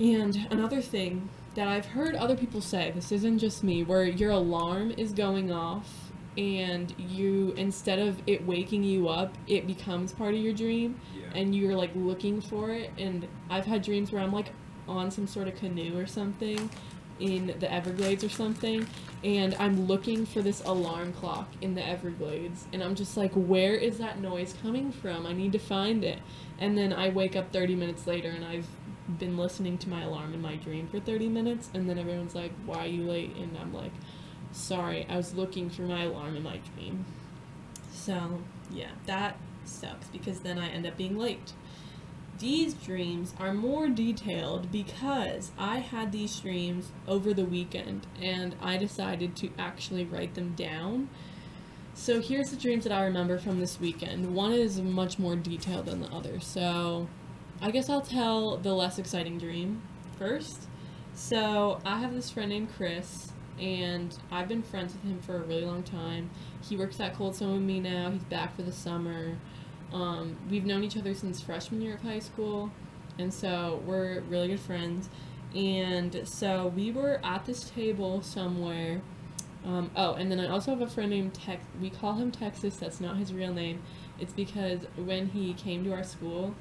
And 0.00 0.46
another 0.50 0.80
thing 0.80 1.28
that 1.54 1.68
I've 1.68 1.86
heard 1.86 2.14
other 2.14 2.34
people 2.34 2.62
say, 2.62 2.92
this 2.94 3.12
isn't 3.12 3.40
just 3.40 3.62
me, 3.62 3.84
where 3.84 4.04
your 4.04 4.30
alarm 4.30 4.90
is 4.96 5.12
going 5.12 5.52
off 5.52 6.03
and 6.36 6.94
you 6.98 7.52
instead 7.56 7.98
of 7.98 8.20
it 8.26 8.44
waking 8.46 8.82
you 8.84 9.08
up, 9.08 9.34
it 9.46 9.66
becomes 9.66 10.12
part 10.12 10.34
of 10.34 10.40
your 10.40 10.52
dream 10.52 11.00
Yeah. 11.16 11.26
and 11.34 11.54
you're 11.54 11.76
like 11.76 11.90
looking 11.94 12.40
for 12.40 12.70
it 12.70 12.90
and 12.98 13.26
I've 13.50 13.66
had 13.66 13.82
dreams 13.82 14.10
where 14.12 14.22
I'm 14.22 14.32
like 14.32 14.50
on 14.88 15.10
some 15.10 15.26
sort 15.26 15.48
of 15.48 15.56
canoe 15.56 15.98
or 15.98 16.06
something 16.06 16.68
in 17.20 17.54
the 17.60 17.72
Everglades 17.72 18.24
or 18.24 18.28
something 18.28 18.86
and 19.22 19.54
I'm 19.60 19.86
looking 19.86 20.26
for 20.26 20.42
this 20.42 20.62
alarm 20.64 21.12
clock 21.12 21.48
in 21.62 21.74
the 21.74 21.86
Everglades 21.86 22.66
and 22.72 22.82
I'm 22.82 22.94
just 22.96 23.16
like 23.16 23.32
where 23.34 23.74
is 23.74 23.98
that 23.98 24.18
noise 24.20 24.54
coming 24.60 24.90
from? 24.90 25.24
I 25.26 25.32
need 25.32 25.52
to 25.52 25.58
find 25.60 26.02
it. 26.04 26.18
And 26.58 26.76
then 26.76 26.92
I 26.92 27.08
wake 27.10 27.36
up 27.36 27.52
30 27.52 27.76
minutes 27.76 28.06
later 28.06 28.30
and 28.30 28.44
I've 28.44 28.66
been 29.18 29.36
listening 29.36 29.78
to 29.78 29.88
my 29.88 30.02
alarm 30.02 30.34
in 30.34 30.42
my 30.42 30.56
dream 30.56 30.88
for 30.88 30.98
30 30.98 31.28
minutes 31.28 31.70
and 31.74 31.88
then 31.88 31.98
everyone's 31.98 32.34
like 32.34 32.52
why 32.66 32.78
are 32.78 32.86
you 32.86 33.04
late 33.04 33.36
and 33.36 33.56
I'm 33.58 33.72
like 33.74 33.92
sorry 34.54 35.06
I 35.10 35.16
was 35.16 35.34
looking 35.34 35.68
for 35.68 35.82
my 35.82 36.04
alarm 36.04 36.36
in 36.36 36.42
my 36.42 36.60
dream. 36.74 37.04
So, 37.92 38.40
yeah, 38.70 38.90
that 39.06 39.36
sucks 39.64 40.06
because 40.08 40.40
then 40.40 40.58
I 40.58 40.68
end 40.68 40.86
up 40.86 40.96
being 40.96 41.18
late. 41.18 41.52
These 42.38 42.74
dreams 42.74 43.34
are 43.38 43.54
more 43.54 43.88
detailed 43.88 44.70
because 44.72 45.52
I 45.56 45.78
had 45.78 46.12
these 46.12 46.38
dreams 46.40 46.90
over 47.06 47.32
the 47.32 47.44
weekend 47.44 48.06
and 48.20 48.56
I 48.60 48.76
decided 48.76 49.36
to 49.36 49.50
actually 49.58 50.04
write 50.04 50.34
them 50.34 50.54
down. 50.54 51.08
So 51.94 52.20
here's 52.20 52.50
the 52.50 52.56
dreams 52.56 52.84
that 52.84 52.92
I 52.92 53.04
remember 53.04 53.38
from 53.38 53.60
this 53.60 53.80
weekend. 53.80 54.34
One 54.34 54.52
is 54.52 54.80
much 54.80 55.18
more 55.18 55.36
detailed 55.36 55.86
than 55.86 56.00
the 56.00 56.08
other. 56.08 56.40
So 56.40 57.08
I 57.60 57.70
guess 57.70 57.88
I'll 57.88 58.00
tell 58.00 58.56
the 58.56 58.74
less 58.74 58.98
exciting 58.98 59.38
dream 59.38 59.82
first. 60.18 60.66
So 61.14 61.80
I 61.84 62.00
have 62.00 62.12
this 62.14 62.30
friend 62.30 62.50
named 62.50 62.70
Chris 62.76 63.30
and 63.60 64.16
I've 64.30 64.48
been 64.48 64.62
friends 64.62 64.94
with 64.94 65.02
him 65.02 65.20
for 65.20 65.36
a 65.36 65.42
really 65.42 65.64
long 65.64 65.82
time. 65.82 66.30
He 66.68 66.76
works 66.76 67.00
at 67.00 67.14
Cold 67.14 67.36
Stone 67.36 67.52
with 67.52 67.62
me 67.62 67.80
now. 67.80 68.10
He's 68.10 68.24
back 68.24 68.56
for 68.56 68.62
the 68.62 68.72
summer. 68.72 69.36
Um, 69.92 70.36
we've 70.50 70.64
known 70.64 70.82
each 70.82 70.96
other 70.96 71.14
since 71.14 71.40
freshman 71.40 71.80
year 71.80 71.94
of 71.94 72.02
high 72.02 72.18
school, 72.18 72.70
and 73.18 73.32
so 73.32 73.82
we're 73.86 74.20
really 74.22 74.48
good 74.48 74.60
friends. 74.60 75.08
And 75.54 76.26
so 76.26 76.72
we 76.74 76.90
were 76.90 77.20
at 77.22 77.46
this 77.46 77.70
table 77.70 78.22
somewhere. 78.22 79.02
Um, 79.64 79.90
oh, 79.96 80.14
and 80.14 80.30
then 80.30 80.40
I 80.40 80.48
also 80.48 80.72
have 80.72 80.80
a 80.80 80.86
friend 80.88 81.10
named 81.10 81.34
Tex. 81.34 81.64
We 81.80 81.90
call 81.90 82.14
him 82.14 82.30
Texas. 82.32 82.76
That's 82.76 83.00
not 83.00 83.16
his 83.16 83.32
real 83.32 83.54
name. 83.54 83.82
It's 84.18 84.32
because 84.32 84.80
when 84.96 85.28
he 85.28 85.54
came 85.54 85.84
to 85.84 85.92
our 85.92 86.02
school, 86.02 86.54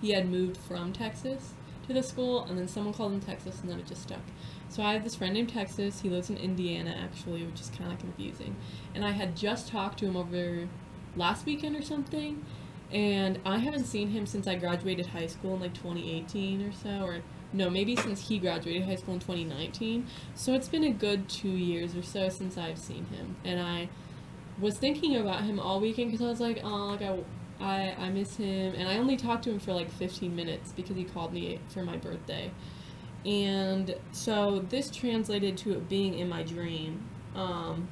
he 0.00 0.10
had 0.10 0.28
moved 0.28 0.56
from 0.56 0.92
Texas 0.92 1.54
to 1.86 1.92
the 1.92 2.02
school, 2.02 2.44
and 2.44 2.58
then 2.58 2.68
someone 2.68 2.92
called 2.92 3.12
him 3.12 3.20
Texas, 3.20 3.60
and 3.60 3.70
then 3.70 3.78
it 3.78 3.86
just 3.86 4.02
stuck. 4.02 4.20
So 4.68 4.82
I 4.82 4.92
have 4.94 5.04
this 5.04 5.14
friend 5.14 5.34
named 5.34 5.48
Texas. 5.50 6.00
He 6.00 6.08
lives 6.08 6.30
in 6.30 6.36
Indiana, 6.36 6.94
actually, 7.02 7.44
which 7.44 7.60
is 7.60 7.70
kind 7.70 7.92
of 7.92 7.98
confusing. 7.98 8.56
And 8.94 9.04
I 9.04 9.12
had 9.12 9.36
just 9.36 9.68
talked 9.68 9.98
to 10.00 10.06
him 10.06 10.16
over 10.16 10.68
last 11.14 11.46
weekend 11.46 11.76
or 11.76 11.82
something, 11.82 12.44
and 12.92 13.38
I 13.44 13.58
haven't 13.58 13.84
seen 13.84 14.10
him 14.10 14.26
since 14.26 14.46
I 14.46 14.56
graduated 14.56 15.06
high 15.06 15.26
school 15.26 15.54
in 15.54 15.60
like 15.60 15.74
2018 15.74 16.62
or 16.62 16.72
so, 16.72 17.04
or 17.04 17.20
no, 17.52 17.70
maybe 17.70 17.96
since 17.96 18.28
he 18.28 18.38
graduated 18.38 18.84
high 18.84 18.96
school 18.96 19.14
in 19.14 19.20
2019. 19.20 20.06
So 20.34 20.52
it's 20.54 20.68
been 20.68 20.84
a 20.84 20.92
good 20.92 21.28
two 21.28 21.48
years 21.48 21.96
or 21.96 22.02
so 22.02 22.28
since 22.28 22.58
I've 22.58 22.78
seen 22.78 23.06
him, 23.06 23.36
and 23.44 23.60
I 23.60 23.88
was 24.58 24.78
thinking 24.78 25.16
about 25.16 25.42
him 25.42 25.60
all 25.60 25.80
weekend 25.80 26.10
because 26.10 26.24
I 26.24 26.28
was 26.28 26.40
like, 26.40 26.60
oh, 26.64 26.86
like 26.86 27.02
I. 27.02 27.18
I, 27.60 27.94
I 27.98 28.10
miss 28.10 28.36
him 28.36 28.74
and 28.74 28.88
I 28.88 28.98
only 28.98 29.16
talked 29.16 29.44
to 29.44 29.50
him 29.50 29.58
for 29.58 29.72
like 29.72 29.90
15 29.90 30.34
minutes 30.34 30.72
because 30.72 30.96
he 30.96 31.04
called 31.04 31.32
me 31.32 31.58
for 31.68 31.82
my 31.82 31.96
birthday 31.96 32.50
and 33.26 33.96
so 34.12 34.64
this 34.68 34.88
translated 34.88 35.56
to 35.58 35.72
it 35.72 35.88
being 35.88 36.18
in 36.18 36.28
my 36.28 36.44
dream. 36.44 37.02
Um, 37.34 37.88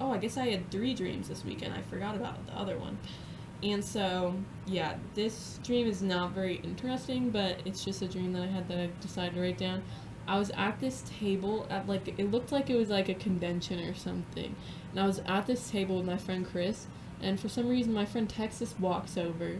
oh, 0.00 0.12
I 0.12 0.16
guess 0.16 0.38
I 0.38 0.48
had 0.48 0.70
three 0.70 0.94
dreams 0.94 1.28
this 1.28 1.44
weekend. 1.44 1.74
I 1.74 1.82
forgot 1.82 2.16
about 2.16 2.44
the 2.46 2.54
other 2.54 2.78
one. 2.78 2.98
And 3.62 3.84
so, 3.84 4.34
yeah, 4.66 4.94
this 5.14 5.60
dream 5.62 5.86
is 5.86 6.00
not 6.00 6.30
very 6.30 6.56
interesting, 6.56 7.28
but 7.28 7.60
it's 7.66 7.84
just 7.84 8.00
a 8.00 8.08
dream 8.08 8.32
that 8.32 8.44
I 8.44 8.46
had 8.46 8.66
that 8.68 8.78
I 8.78 8.90
decided 9.00 9.34
to 9.34 9.40
write 9.42 9.58
down. 9.58 9.82
I 10.26 10.38
was 10.38 10.50
at 10.50 10.80
this 10.80 11.04
table 11.18 11.66
at 11.68 11.86
like 11.86 12.08
it 12.18 12.30
looked 12.30 12.52
like 12.52 12.70
it 12.70 12.76
was 12.76 12.88
like 12.88 13.08
a 13.10 13.14
convention 13.14 13.80
or 13.80 13.94
something. 13.94 14.54
And 14.90 15.00
I 15.00 15.06
was 15.06 15.20
at 15.26 15.46
this 15.46 15.70
table 15.70 15.96
with 15.96 16.06
my 16.06 16.16
friend 16.16 16.46
Chris, 16.46 16.86
and 17.22 17.38
for 17.38 17.48
some 17.48 17.68
reason 17.68 17.92
my 17.92 18.04
friend 18.04 18.28
Texas 18.28 18.74
walks 18.78 19.16
over 19.16 19.58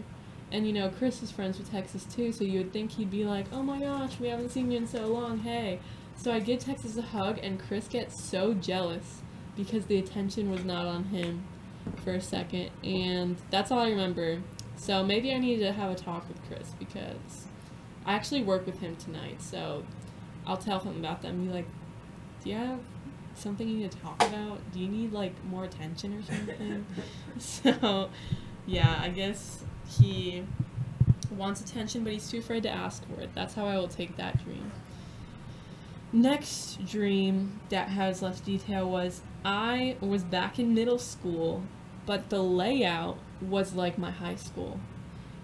and 0.51 0.65
you 0.65 0.73
know, 0.73 0.89
Chris 0.89 1.21
is 1.21 1.31
friends 1.31 1.57
with 1.57 1.71
Texas 1.71 2.05
too, 2.05 2.31
so 2.31 2.43
you 2.43 2.59
would 2.59 2.73
think 2.73 2.91
he'd 2.91 3.11
be 3.11 3.23
like, 3.25 3.45
"Oh 3.51 3.61
my 3.61 3.79
gosh, 3.79 4.19
we 4.19 4.27
haven't 4.27 4.49
seen 4.49 4.71
you 4.71 4.77
in 4.77 4.87
so 4.87 5.07
long. 5.07 5.39
Hey." 5.39 5.79
So 6.15 6.33
I 6.33 6.39
give 6.39 6.59
Texas 6.59 6.97
a 6.97 7.01
hug, 7.01 7.39
and 7.41 7.59
Chris 7.59 7.87
gets 7.87 8.23
so 8.23 8.53
jealous 8.53 9.21
because 9.55 9.85
the 9.85 9.97
attention 9.97 10.49
was 10.51 10.65
not 10.65 10.85
on 10.85 11.05
him 11.05 11.43
for 12.03 12.11
a 12.11 12.21
second, 12.21 12.71
and 12.83 13.37
that's 13.51 13.71
all 13.71 13.79
I 13.79 13.89
remember. 13.89 14.41
So 14.75 15.03
maybe 15.03 15.33
I 15.33 15.37
need 15.37 15.59
to 15.59 15.71
have 15.71 15.91
a 15.91 15.95
talk 15.95 16.27
with 16.27 16.41
Chris 16.47 16.73
because 16.79 17.47
I 18.05 18.13
actually 18.15 18.41
work 18.43 18.65
with 18.65 18.79
him 18.79 18.95
tonight, 18.95 19.41
so 19.41 19.85
I'll 20.47 20.57
tell 20.57 20.79
him 20.79 20.97
about 20.97 21.21
them. 21.21 21.45
Be 21.45 21.53
like, 21.53 21.67
"Do 22.43 22.49
you 22.49 22.55
have 22.55 22.79
something 23.39 23.67
you 23.67 23.77
need 23.77 23.91
to 23.91 23.97
talk 23.97 24.21
about? 24.23 24.59
Do 24.71 24.79
you 24.79 24.87
need 24.87 25.11
like 25.13 25.33
more 25.45 25.63
attention 25.63 26.13
or 26.13 26.23
something?" 26.23 26.85
so, 27.39 28.09
yeah, 28.65 28.99
I 29.01 29.09
guess 29.09 29.63
he 29.99 30.43
wants 31.31 31.61
attention, 31.61 32.03
but 32.03 32.13
he's 32.13 32.29
too 32.29 32.39
afraid 32.39 32.63
to 32.63 32.69
ask 32.69 33.03
for 33.07 33.21
it. 33.21 33.29
That's 33.33 33.53
how 33.53 33.65
I 33.65 33.77
will 33.77 33.87
take 33.87 34.17
that 34.17 34.43
dream. 34.43 34.71
Next 36.11 36.83
dream 36.85 37.59
that 37.69 37.89
has 37.89 38.21
less 38.21 38.39
detail 38.39 38.89
was 38.89 39.21
I 39.45 39.95
was 40.01 40.23
back 40.23 40.57
in 40.57 40.73
middle 40.73 40.97
school, 40.97 41.63
but 42.05 42.29
the 42.29 42.41
layout 42.41 43.17
was 43.41 43.73
like 43.73 43.97
my 43.97 44.11
high 44.11 44.35
school. 44.35 44.79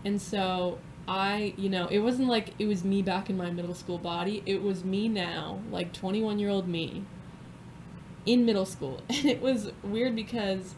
And 0.03 0.21
so 0.21 0.79
I, 1.07 1.53
you 1.57 1.69
know, 1.69 1.87
it 1.87 1.99
wasn't 1.99 2.29
like 2.29 2.53
it 2.57 2.65
was 2.65 2.83
me 2.83 3.03
back 3.03 3.29
in 3.29 3.37
my 3.37 3.51
middle 3.51 3.75
school 3.75 3.99
body. 3.99 4.41
It 4.45 4.63
was 4.63 4.83
me 4.83 5.07
now, 5.07 5.59
like 5.71 5.93
21 5.93 6.39
year 6.39 6.49
old 6.49 6.67
me, 6.67 7.03
in 8.25 8.45
middle 8.45 8.65
school. 8.65 9.01
And 9.09 9.25
it 9.25 9.41
was 9.41 9.71
weird 9.83 10.15
because 10.15 10.75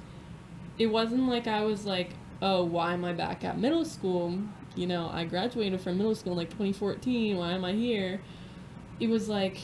it 0.78 0.88
wasn't 0.88 1.28
like 1.28 1.48
I 1.48 1.64
was 1.64 1.86
like, 1.86 2.12
oh, 2.42 2.64
why 2.64 2.94
am 2.94 3.04
I 3.06 3.14
back 3.14 3.44
at 3.44 3.58
middle 3.58 3.86
school? 3.86 4.40
You 4.76 4.88
know, 4.88 5.10
I 5.12 5.26
graduated 5.26 5.82
from 5.82 5.98
middle 5.98 6.16
school 6.16 6.34
in 6.34 6.38
like 6.38 6.50
2014. 6.50 7.38
Why 7.38 7.52
am 7.54 7.66
I 7.66 7.74
here? 7.74 8.22
It 9.00 9.10
was 9.10 9.28
like 9.28 9.58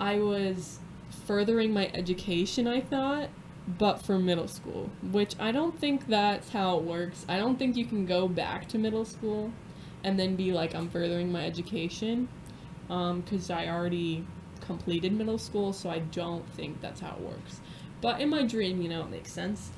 I 0.00 0.18
was 0.18 0.80
furthering 1.26 1.72
my 1.72 1.90
education, 1.94 2.66
I 2.66 2.80
thought, 2.80 3.28
but 3.78 4.02
for 4.02 4.18
middle 4.18 4.48
school, 4.48 4.90
which 5.02 5.36
I 5.38 5.52
don't 5.52 5.78
think 5.78 6.08
that's 6.08 6.48
how 6.50 6.78
it 6.78 6.84
works. 6.84 7.24
I 7.28 7.36
don't 7.38 7.58
think 7.58 7.76
you 7.76 7.84
can 7.84 8.06
go 8.06 8.26
back 8.26 8.68
to 8.68 8.78
middle 8.78 9.04
school 9.04 9.52
and 10.02 10.18
then 10.18 10.34
be 10.34 10.52
like, 10.52 10.74
I'm 10.74 10.88
furthering 10.90 11.30
my 11.30 11.46
education, 11.46 12.28
um, 12.90 13.20
because 13.20 13.50
I 13.50 13.68
already 13.68 14.26
completed 14.72 15.12
middle 15.12 15.38
school, 15.38 15.72
so 15.72 15.90
I 15.90 15.98
don't 15.98 16.48
think 16.54 16.80
that's 16.80 17.00
how 17.00 17.14
it 17.16 17.20
works. 17.20 17.60
But 18.00 18.20
in 18.20 18.30
my 18.30 18.42
dream, 18.42 18.80
you 18.80 18.88
know, 18.88 19.02
it 19.02 19.10
makes 19.10 19.30
sense. 19.30 19.70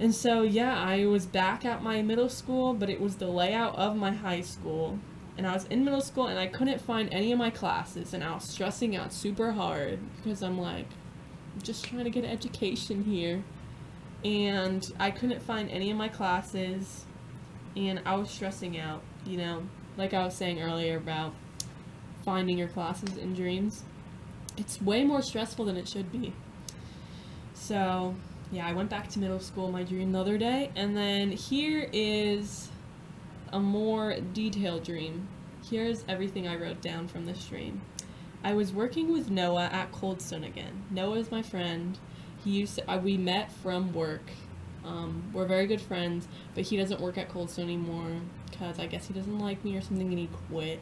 And 0.00 0.14
so, 0.14 0.42
yeah, 0.42 0.78
I 0.78 1.06
was 1.06 1.26
back 1.26 1.64
at 1.64 1.82
my 1.82 2.02
middle 2.02 2.28
school, 2.28 2.72
but 2.72 2.88
it 2.88 3.00
was 3.00 3.16
the 3.16 3.26
layout 3.26 3.74
of 3.76 3.96
my 3.96 4.12
high 4.12 4.42
school. 4.42 4.98
And 5.36 5.46
I 5.46 5.52
was 5.54 5.64
in 5.64 5.84
middle 5.84 6.00
school 6.00 6.28
and 6.28 6.38
I 6.38 6.46
couldn't 6.46 6.80
find 6.80 7.12
any 7.12 7.32
of 7.32 7.38
my 7.38 7.50
classes, 7.50 8.14
and 8.14 8.22
I 8.22 8.32
was 8.32 8.44
stressing 8.44 8.94
out 8.94 9.12
super 9.12 9.52
hard 9.52 9.98
because 10.16 10.42
I'm 10.42 10.58
like, 10.58 10.86
I'm 11.54 11.62
just 11.62 11.84
trying 11.84 12.04
to 12.04 12.10
get 12.10 12.24
an 12.24 12.30
education 12.30 13.04
here. 13.04 13.42
And 14.24 14.88
I 14.98 15.10
couldn't 15.10 15.42
find 15.42 15.68
any 15.70 15.90
of 15.90 15.96
my 15.96 16.08
classes, 16.08 17.06
and 17.76 18.00
I 18.04 18.14
was 18.14 18.30
stressing 18.30 18.78
out, 18.78 19.02
you 19.26 19.36
know, 19.36 19.62
like 19.96 20.14
I 20.14 20.24
was 20.24 20.34
saying 20.34 20.62
earlier 20.62 20.96
about 20.96 21.34
finding 22.24 22.58
your 22.58 22.68
classes 22.68 23.16
in 23.16 23.34
dreams. 23.34 23.84
It's 24.58 24.82
way 24.82 25.04
more 25.04 25.22
stressful 25.22 25.64
than 25.64 25.76
it 25.76 25.88
should 25.88 26.12
be. 26.12 26.34
So, 27.54 28.14
yeah, 28.50 28.66
I 28.66 28.72
went 28.72 28.90
back 28.90 29.08
to 29.10 29.18
middle 29.18 29.40
school, 29.40 29.70
my 29.70 29.84
dream 29.84 30.12
the 30.12 30.20
other 30.20 30.36
day, 30.36 30.70
and 30.76 30.96
then 30.96 31.30
here 31.30 31.88
is 31.92 32.68
a 33.52 33.60
more 33.60 34.16
detailed 34.34 34.84
dream. 34.84 35.28
Here's 35.70 36.04
everything 36.08 36.48
I 36.48 36.56
wrote 36.56 36.80
down 36.80 37.08
from 37.08 37.24
this 37.24 37.44
dream. 37.46 37.80
I 38.42 38.54
was 38.54 38.72
working 38.72 39.12
with 39.12 39.30
Noah 39.30 39.66
at 39.72 39.92
Coldstone 39.92 40.46
again. 40.46 40.84
Noah 40.90 41.18
is 41.18 41.30
my 41.30 41.42
friend. 41.42 41.98
He 42.44 42.50
used 42.50 42.76
to, 42.76 42.90
uh, 42.90 42.98
we 42.98 43.16
met 43.16 43.50
from 43.52 43.92
work, 43.92 44.30
Um, 44.84 45.24
we're 45.34 45.44
very 45.44 45.66
good 45.66 45.80
friends, 45.80 46.28
but 46.54 46.64
he 46.64 46.76
doesn't 46.76 47.00
work 47.00 47.18
at 47.18 47.28
Coldstone 47.28 47.64
anymore 47.64 48.20
because 48.50 48.78
I 48.78 48.86
guess 48.86 49.06
he 49.06 49.12
doesn't 49.12 49.38
like 49.38 49.62
me 49.64 49.76
or 49.76 49.82
something 49.82 50.08
and 50.08 50.18
he 50.18 50.28
quit. 50.48 50.80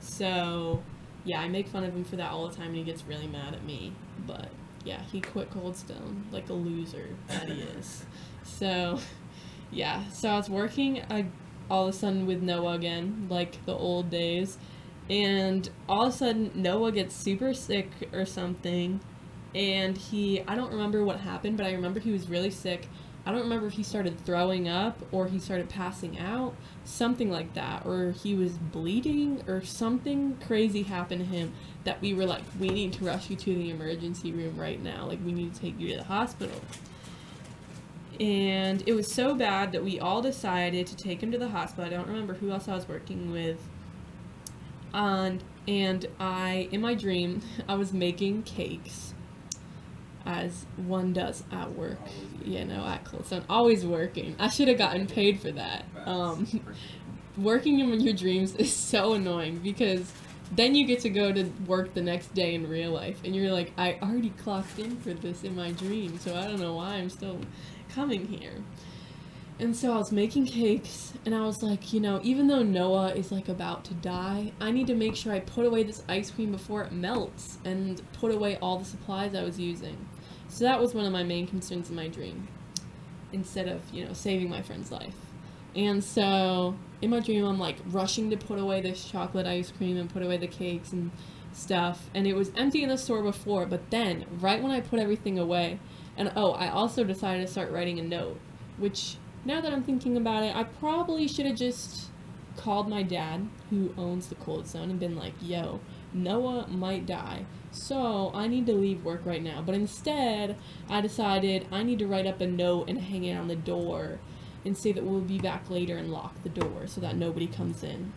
So, 0.00 0.82
yeah, 1.26 1.40
I 1.40 1.48
make 1.48 1.68
fun 1.68 1.84
of 1.84 1.94
him 1.94 2.04
for 2.04 2.16
that 2.16 2.30
all 2.30 2.48
the 2.48 2.54
time 2.54 2.68
and 2.68 2.76
he 2.76 2.84
gets 2.84 3.04
really 3.04 3.26
mad 3.26 3.52
at 3.52 3.64
me. 3.64 3.92
But, 4.26 4.48
yeah, 4.84 5.02
he 5.12 5.20
quit 5.20 5.50
Cold 5.50 5.76
Stone 5.76 6.24
like 6.32 6.48
a 6.48 6.54
loser 6.54 7.08
that 7.28 7.48
he 7.48 7.60
is. 7.60 8.06
So, 8.44 9.00
yeah, 9.70 10.08
so 10.08 10.30
I 10.30 10.36
was 10.36 10.48
working 10.48 11.02
uh, 11.02 11.24
all 11.68 11.88
of 11.88 11.94
a 11.94 11.98
sudden 11.98 12.26
with 12.26 12.42
Noah 12.42 12.74
again, 12.74 13.26
like 13.28 13.64
the 13.66 13.74
old 13.74 14.08
days. 14.08 14.56
And 15.10 15.68
all 15.88 16.06
of 16.06 16.14
a 16.14 16.16
sudden, 16.16 16.52
Noah 16.54 16.92
gets 16.92 17.14
super 17.14 17.52
sick 17.54 17.90
or 18.12 18.24
something. 18.24 19.00
And 19.54 19.96
he, 19.96 20.42
I 20.46 20.54
don't 20.54 20.70
remember 20.70 21.04
what 21.04 21.20
happened, 21.20 21.56
but 21.56 21.66
I 21.66 21.72
remember 21.72 21.98
he 21.98 22.12
was 22.12 22.28
really 22.28 22.50
sick. 22.50 22.88
I 23.26 23.32
don't 23.32 23.40
remember 23.40 23.66
if 23.66 23.72
he 23.72 23.82
started 23.82 24.24
throwing 24.24 24.68
up 24.68 25.00
or 25.10 25.26
he 25.26 25.40
started 25.40 25.68
passing 25.68 26.16
out, 26.16 26.54
something 26.84 27.28
like 27.28 27.54
that, 27.54 27.84
or 27.84 28.12
he 28.12 28.36
was 28.36 28.52
bleeding 28.52 29.42
or 29.48 29.64
something 29.64 30.38
crazy 30.46 30.84
happened 30.84 31.22
to 31.22 31.26
him 31.26 31.52
that 31.82 32.00
we 32.00 32.14
were 32.14 32.24
like, 32.24 32.44
we 32.60 32.68
need 32.68 32.92
to 32.92 33.04
rush 33.04 33.28
you 33.28 33.34
to 33.34 33.52
the 33.52 33.70
emergency 33.70 34.30
room 34.30 34.56
right 34.56 34.80
now. 34.80 35.06
Like, 35.06 35.18
we 35.24 35.32
need 35.32 35.52
to 35.54 35.60
take 35.60 35.78
you 35.80 35.88
to 35.88 35.96
the 35.96 36.04
hospital. 36.04 36.60
And 38.20 38.84
it 38.86 38.94
was 38.94 39.12
so 39.12 39.34
bad 39.34 39.72
that 39.72 39.82
we 39.82 39.98
all 39.98 40.22
decided 40.22 40.86
to 40.86 40.96
take 40.96 41.20
him 41.20 41.32
to 41.32 41.38
the 41.38 41.48
hospital. 41.48 41.84
I 41.84 41.88
don't 41.88 42.06
remember 42.06 42.34
who 42.34 42.52
else 42.52 42.68
I 42.68 42.76
was 42.76 42.88
working 42.88 43.32
with. 43.32 43.58
And, 44.94 45.42
and 45.66 46.06
I, 46.20 46.68
in 46.70 46.80
my 46.80 46.94
dream, 46.94 47.42
I 47.68 47.74
was 47.74 47.92
making 47.92 48.44
cakes 48.44 49.14
as 50.26 50.66
one 50.76 51.12
does 51.12 51.44
at 51.52 51.72
work. 51.72 52.00
You 52.44 52.64
know, 52.64 52.84
at 52.84 53.04
Cold 53.04 53.26
Stone. 53.26 53.44
Always 53.48 53.86
working. 53.86 54.36
I 54.38 54.48
should 54.48 54.68
have 54.68 54.78
gotten 54.78 55.06
paid 55.06 55.40
for 55.40 55.50
that. 55.52 55.84
Um, 56.04 56.46
working 57.38 57.80
in 57.80 58.00
your 58.00 58.14
dreams 58.14 58.54
is 58.56 58.72
so 58.72 59.14
annoying 59.14 59.58
because 59.58 60.12
then 60.52 60.74
you 60.74 60.86
get 60.86 61.00
to 61.00 61.10
go 61.10 61.32
to 61.32 61.44
work 61.66 61.94
the 61.94 62.02
next 62.02 62.32
day 62.34 62.54
in 62.54 62.68
real 62.68 62.92
life 62.92 63.20
and 63.24 63.34
you're 63.34 63.52
like, 63.52 63.72
I 63.76 63.98
already 64.02 64.30
clocked 64.30 64.78
in 64.78 64.96
for 65.00 65.12
this 65.12 65.42
in 65.42 65.56
my 65.56 65.72
dream, 65.72 66.18
so 66.18 66.36
I 66.36 66.46
don't 66.46 66.60
know 66.60 66.74
why 66.74 66.94
I'm 66.94 67.10
still 67.10 67.40
coming 67.88 68.26
here. 68.26 68.62
And 69.58 69.74
so 69.74 69.94
I 69.94 69.96
was 69.96 70.12
making 70.12 70.46
cakes, 70.46 71.14
and 71.24 71.34
I 71.34 71.40
was 71.46 71.62
like, 71.62 71.94
you 71.94 71.98
know, 71.98 72.20
even 72.22 72.46
though 72.46 72.62
Noah 72.62 73.14
is 73.14 73.32
like 73.32 73.48
about 73.48 73.86
to 73.86 73.94
die, 73.94 74.52
I 74.60 74.70
need 74.70 74.86
to 74.88 74.94
make 74.94 75.16
sure 75.16 75.32
I 75.32 75.40
put 75.40 75.64
away 75.64 75.82
this 75.82 76.02
ice 76.10 76.30
cream 76.30 76.52
before 76.52 76.82
it 76.82 76.92
melts 76.92 77.56
and 77.64 78.02
put 78.12 78.34
away 78.34 78.58
all 78.58 78.78
the 78.78 78.84
supplies 78.84 79.34
I 79.34 79.42
was 79.44 79.58
using. 79.58 79.96
So 80.56 80.64
that 80.64 80.80
was 80.80 80.94
one 80.94 81.04
of 81.04 81.12
my 81.12 81.22
main 81.22 81.46
concerns 81.46 81.90
in 81.90 81.96
my 81.96 82.08
dream, 82.08 82.48
instead 83.30 83.68
of, 83.68 83.82
you 83.92 84.06
know, 84.06 84.14
saving 84.14 84.48
my 84.48 84.62
friend's 84.62 84.90
life. 84.90 85.14
And 85.74 86.02
so 86.02 86.74
in 87.02 87.10
my 87.10 87.20
dream, 87.20 87.44
I'm 87.44 87.58
like 87.58 87.76
rushing 87.90 88.30
to 88.30 88.38
put 88.38 88.58
away 88.58 88.80
this 88.80 89.04
chocolate 89.04 89.46
ice 89.46 89.70
cream 89.70 89.98
and 89.98 90.08
put 90.08 90.22
away 90.22 90.38
the 90.38 90.46
cakes 90.46 90.92
and 90.94 91.10
stuff. 91.52 92.08
And 92.14 92.26
it 92.26 92.34
was 92.34 92.52
empty 92.56 92.82
in 92.82 92.88
the 92.88 92.96
store 92.96 93.22
before, 93.22 93.66
but 93.66 93.90
then, 93.90 94.24
right 94.40 94.62
when 94.62 94.72
I 94.72 94.80
put 94.80 94.98
everything 94.98 95.38
away, 95.38 95.78
and 96.16 96.32
oh, 96.36 96.52
I 96.52 96.70
also 96.70 97.04
decided 97.04 97.46
to 97.46 97.52
start 97.52 97.70
writing 97.70 97.98
a 97.98 98.02
note, 98.02 98.40
which 98.78 99.18
now 99.44 99.60
that 99.60 99.74
I'm 99.74 99.82
thinking 99.82 100.16
about 100.16 100.42
it, 100.42 100.56
I 100.56 100.64
probably 100.64 101.28
should 101.28 101.44
have 101.44 101.56
just 101.56 102.06
called 102.56 102.88
my 102.88 103.02
dad, 103.02 103.46
who 103.68 103.92
owns 103.98 104.28
the 104.28 104.36
Cold 104.36 104.66
Stone, 104.66 104.88
and 104.88 104.98
been 104.98 105.16
like, 105.16 105.34
yo, 105.42 105.80
Noah 106.14 106.66
might 106.68 107.04
die. 107.04 107.44
So 107.76 108.30
I 108.34 108.48
need 108.48 108.66
to 108.66 108.72
leave 108.72 109.04
work 109.04 109.22
right 109.24 109.42
now. 109.42 109.62
But 109.62 109.74
instead, 109.74 110.56
I 110.88 111.00
decided 111.00 111.66
I 111.70 111.82
need 111.82 111.98
to 112.00 112.06
write 112.06 112.26
up 112.26 112.40
a 112.40 112.46
note 112.46 112.88
and 112.88 113.00
hang 113.00 113.24
it 113.24 113.36
on 113.36 113.48
the 113.48 113.56
door 113.56 114.18
and 114.64 114.76
say 114.76 114.92
that 114.92 115.04
we'll 115.04 115.20
be 115.20 115.38
back 115.38 115.70
later 115.70 115.96
and 115.96 116.10
lock 116.10 116.42
the 116.42 116.48
door 116.48 116.86
so 116.86 117.00
that 117.00 117.16
nobody 117.16 117.46
comes 117.46 117.84
in. 117.84 118.12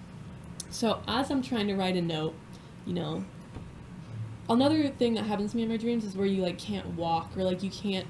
So 0.69 1.01
as 1.07 1.29
I'm 1.29 1.41
trying 1.41 1.67
to 1.67 1.75
write 1.75 1.95
a 1.95 2.01
note, 2.01 2.35
you 2.85 2.93
know, 2.93 3.25
another 4.49 4.87
thing 4.87 5.13
that 5.15 5.25
happens 5.25 5.51
to 5.51 5.57
me 5.57 5.63
in 5.63 5.69
my 5.69 5.77
dreams 5.77 6.03
is 6.03 6.15
where 6.15 6.25
you 6.25 6.41
like 6.41 6.57
can't 6.57 6.87
walk 6.95 7.37
or 7.37 7.43
like 7.43 7.61
you 7.61 7.69
can't 7.69 8.07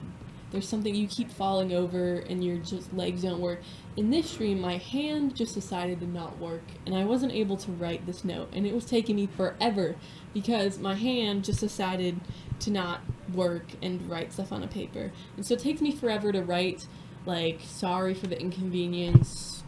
there's 0.52 0.68
something 0.68 0.96
you 0.96 1.08
keep 1.08 1.32
falling 1.32 1.74
over 1.74 2.16
and 2.16 2.44
your 2.44 2.58
just 2.58 2.92
legs 2.94 3.22
don't 3.22 3.40
work. 3.40 3.62
In 4.00 4.12
this 4.12 4.34
dream, 4.38 4.62
my 4.62 4.78
hand 4.78 5.36
just 5.36 5.54
decided 5.54 6.00
to 6.00 6.08
not 6.08 6.38
work 6.40 6.64
and 6.86 6.96
I 6.96 7.04
wasn't 7.04 7.34
able 7.34 7.58
to 7.58 7.70
write 7.74 8.06
this 8.06 8.24
note 8.24 8.48
and 8.54 8.66
it 8.66 8.74
was 8.74 8.86
taking 8.86 9.18
me 9.18 9.28
forever 9.28 9.98
because 10.34 10.80
my 10.80 10.96
hand 10.96 11.44
just 11.44 11.60
decided 11.60 12.22
to 12.62 12.72
not 12.72 13.02
work 13.34 13.66
and 13.82 14.10
write 14.10 14.32
stuff 14.32 14.54
on 14.54 14.64
a 14.64 14.68
paper. 14.68 15.12
And 15.36 15.46
so 15.46 15.56
it 15.56 15.60
takes 15.60 15.82
me 15.82 15.92
forever 15.92 16.32
to 16.32 16.42
write 16.42 16.88
like 17.26 17.60
sorry 17.66 18.14
for 18.14 18.28
the 18.28 18.40
inconvenience. 18.40 19.66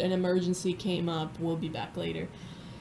An 0.00 0.10
emergency 0.10 0.72
came 0.72 1.08
up, 1.08 1.38
we'll 1.38 1.54
be 1.54 1.68
back 1.68 1.96
later. 1.96 2.26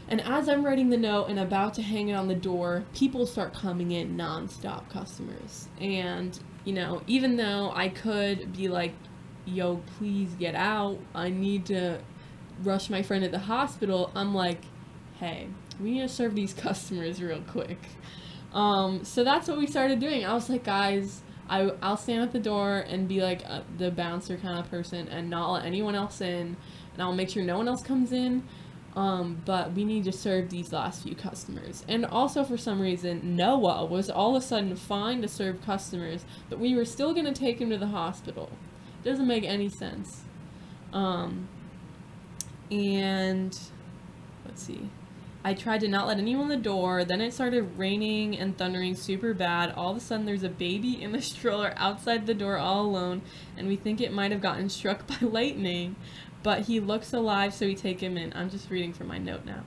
And 0.08 0.20
as 0.20 0.50
I'm 0.50 0.66
writing 0.66 0.90
the 0.90 0.98
note 0.98 1.26
and 1.26 1.38
about 1.38 1.76
to 1.76 1.84
hang 1.84 2.10
it 2.10 2.14
on 2.14 2.28
the 2.28 2.34
door, 2.34 2.86
people 2.96 3.28
start 3.28 3.54
coming 3.54 3.92
in 3.92 4.18
nonstop 4.18 4.90
customers. 4.90 5.68
And, 5.80 6.40
you 6.66 6.74
know, 6.74 7.04
even 7.06 7.36
though 7.38 7.72
I 7.76 7.90
could 7.90 8.52
be 8.52 8.68
like, 8.68 8.96
yo, 9.46 9.82
please 9.98 10.34
get 10.36 10.56
out, 10.56 11.00
I 11.14 11.30
need 11.30 11.66
to 11.68 12.00
rush 12.64 12.90
my 12.90 13.02
friend 13.02 13.24
at 13.24 13.32
the 13.32 13.40
hospital, 13.40 14.12
I'm 14.16 14.36
like, 14.36 14.62
hey, 15.20 15.48
we 15.80 15.92
need 15.92 16.02
to 16.02 16.10
serve 16.10 16.36
these 16.36 16.54
customers 16.66 17.22
real 17.22 17.42
quick. 17.42 17.80
Um, 18.54 19.04
so 19.04 19.24
that's 19.24 19.48
what 19.48 19.58
we 19.58 19.68
started 19.68 20.00
doing. 20.00 20.26
I 20.26 20.34
was 20.34 20.50
like, 20.50 20.64
guys, 20.64 21.22
I, 21.50 21.72
I'll 21.82 21.98
stand 21.98 22.24
at 22.24 22.32
the 22.32 22.40
door 22.40 22.80
and 22.88 23.08
be 23.08 23.22
like 23.22 23.44
uh, 23.48 23.62
the 23.78 23.92
bouncer 23.92 24.38
kind 24.38 24.60
of 24.60 24.70
person 24.70 25.08
and 25.08 25.30
not 25.30 25.52
let 25.52 25.66
anyone 25.66 25.96
else 25.96 26.22
in. 26.22 26.58
And 26.94 27.02
I'll 27.02 27.14
make 27.14 27.30
sure 27.30 27.44
no 27.44 27.58
one 27.58 27.68
else 27.68 27.82
comes 27.82 28.12
in 28.12 28.44
um, 28.96 29.42
but 29.46 29.74
we 29.74 29.86
need 29.86 30.04
to 30.06 30.12
serve 30.12 30.50
these 30.50 30.74
last 30.74 31.04
few 31.04 31.16
customers. 31.16 31.86
And 31.88 32.06
also, 32.06 32.44
for 32.44 32.58
some 32.58 32.80
reason, 32.80 33.36
Noah 33.36 33.86
was 33.86 34.10
all 34.10 34.36
of 34.36 34.44
a 34.44 34.46
sudden 34.46 34.76
fine 34.76 35.22
to 35.22 35.28
serve 35.28 35.62
customers, 35.62 36.26
but 36.50 36.60
we 36.60 36.76
were 36.76 36.86
still 36.86 37.14
going 37.14 37.26
to 37.26 37.34
take 37.34 37.62
him 37.62 37.70
to 37.70 37.78
the 37.78 37.88
hospital. 37.88 38.50
Doesn't 39.04 39.28
make 39.28 39.44
any 39.44 39.70
sense. 39.70 40.24
Um, 40.94 41.48
and 42.72 43.58
let's 44.46 44.64
see. 44.64 44.90
I 45.44 45.54
tried 45.54 45.80
to 45.82 45.88
not 45.88 46.06
let 46.06 46.18
anyone 46.18 46.52
in 46.52 46.58
the 46.58 46.64
door. 46.64 47.06
Then 47.06 47.22
it 47.22 47.34
started 47.34 47.78
raining 47.78 48.38
and 48.38 48.58
thundering 48.58 48.96
super 48.96 49.34
bad. 49.34 49.72
All 49.72 49.92
of 49.92 49.98
a 49.98 50.00
sudden, 50.02 50.26
there's 50.26 50.44
a 50.44 50.50
baby 50.50 51.02
in 51.02 51.14
the 51.14 51.22
stroller 51.24 51.74
outside 51.78 52.26
the 52.26 52.34
door 52.34 52.58
all 52.58 52.86
alone, 52.86 53.22
and 53.58 53.68
we 53.68 53.76
think 53.76 54.02
it 54.02 54.12
might 54.12 54.32
have 54.32 54.42
gotten 54.42 54.70
struck 54.70 55.08
by 55.08 55.18
lightning 55.22 55.96
but 56.44 56.62
he 56.62 56.80
looks 56.80 57.14
alive, 57.14 57.54
so 57.54 57.66
we 57.66 57.76
take 57.76 58.02
him 58.02 58.18
in. 58.18 58.32
I'm 58.36 58.50
just 58.50 58.70
reading 58.70 58.94
from 58.94 59.08
my 59.08 59.18
note 59.18 59.46
now. 59.46 59.64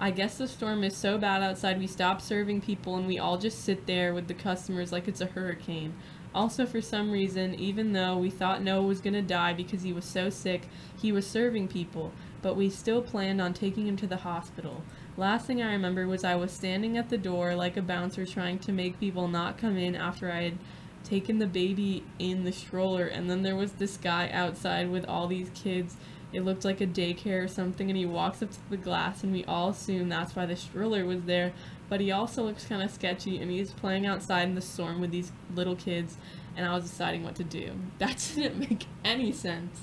I 0.00 0.10
guess 0.10 0.38
the 0.38 0.46
storm 0.46 0.84
is 0.84 0.96
so 0.96 1.18
bad 1.18 1.42
outside 1.42 1.78
we 1.78 1.88
stop 1.88 2.20
serving 2.20 2.60
people 2.60 2.94
and 2.96 3.06
we 3.06 3.18
all 3.18 3.36
just 3.36 3.64
sit 3.64 3.86
there 3.86 4.14
with 4.14 4.28
the 4.28 4.34
customers 4.34 4.92
like 4.92 5.08
it's 5.08 5.20
a 5.20 5.26
hurricane. 5.26 5.94
Also, 6.34 6.66
for 6.66 6.80
some 6.80 7.10
reason, 7.10 7.54
even 7.54 7.92
though 7.92 8.16
we 8.16 8.30
thought 8.30 8.62
Noah 8.62 8.82
was 8.82 9.00
going 9.00 9.14
to 9.14 9.22
die 9.22 9.54
because 9.54 9.82
he 9.82 9.92
was 9.92 10.04
so 10.04 10.28
sick, 10.30 10.68
he 11.00 11.10
was 11.10 11.26
serving 11.26 11.68
people, 11.68 12.12
but 12.42 12.56
we 12.56 12.68
still 12.68 13.02
planned 13.02 13.40
on 13.40 13.54
taking 13.54 13.86
him 13.86 13.96
to 13.96 14.06
the 14.06 14.18
hospital. 14.18 14.82
Last 15.16 15.46
thing 15.46 15.62
I 15.62 15.72
remember 15.72 16.06
was 16.06 16.24
I 16.24 16.36
was 16.36 16.52
standing 16.52 16.96
at 16.96 17.08
the 17.08 17.18
door 17.18 17.54
like 17.54 17.76
a 17.76 17.82
bouncer 17.82 18.24
trying 18.26 18.58
to 18.60 18.72
make 18.72 19.00
people 19.00 19.26
not 19.26 19.58
come 19.58 19.76
in 19.76 19.96
after 19.96 20.30
I 20.30 20.42
had 20.42 20.58
taken 21.02 21.38
the 21.38 21.46
baby 21.46 22.04
in 22.18 22.44
the 22.44 22.52
stroller, 22.52 23.06
and 23.06 23.30
then 23.30 23.42
there 23.42 23.56
was 23.56 23.72
this 23.72 23.96
guy 23.96 24.28
outside 24.30 24.90
with 24.90 25.06
all 25.06 25.26
these 25.26 25.50
kids. 25.54 25.96
It 26.32 26.44
looked 26.44 26.64
like 26.64 26.82
a 26.82 26.86
daycare 26.86 27.42
or 27.42 27.48
something, 27.48 27.88
and 27.88 27.96
he 27.96 28.04
walks 28.04 28.42
up 28.42 28.50
to 28.50 28.58
the 28.68 28.76
glass, 28.76 29.24
and 29.24 29.32
we 29.32 29.44
all 29.46 29.70
assume 29.70 30.10
that's 30.10 30.36
why 30.36 30.44
the 30.44 30.56
stroller 30.56 31.06
was 31.06 31.22
there. 31.22 31.54
But 31.88 32.00
he 32.00 32.10
also 32.12 32.42
looks 32.42 32.66
kind 32.66 32.82
of 32.82 32.90
sketchy, 32.90 33.38
and 33.38 33.50
he's 33.50 33.70
playing 33.72 34.06
outside 34.06 34.42
in 34.48 34.54
the 34.54 34.60
storm 34.60 35.00
with 35.00 35.10
these 35.10 35.32
little 35.54 35.76
kids, 35.76 36.18
and 36.56 36.66
I 36.66 36.74
was 36.74 36.84
deciding 36.84 37.24
what 37.24 37.34
to 37.36 37.44
do. 37.44 37.72
That 37.98 38.32
didn't 38.34 38.58
make 38.58 38.86
any 39.04 39.32
sense. 39.32 39.80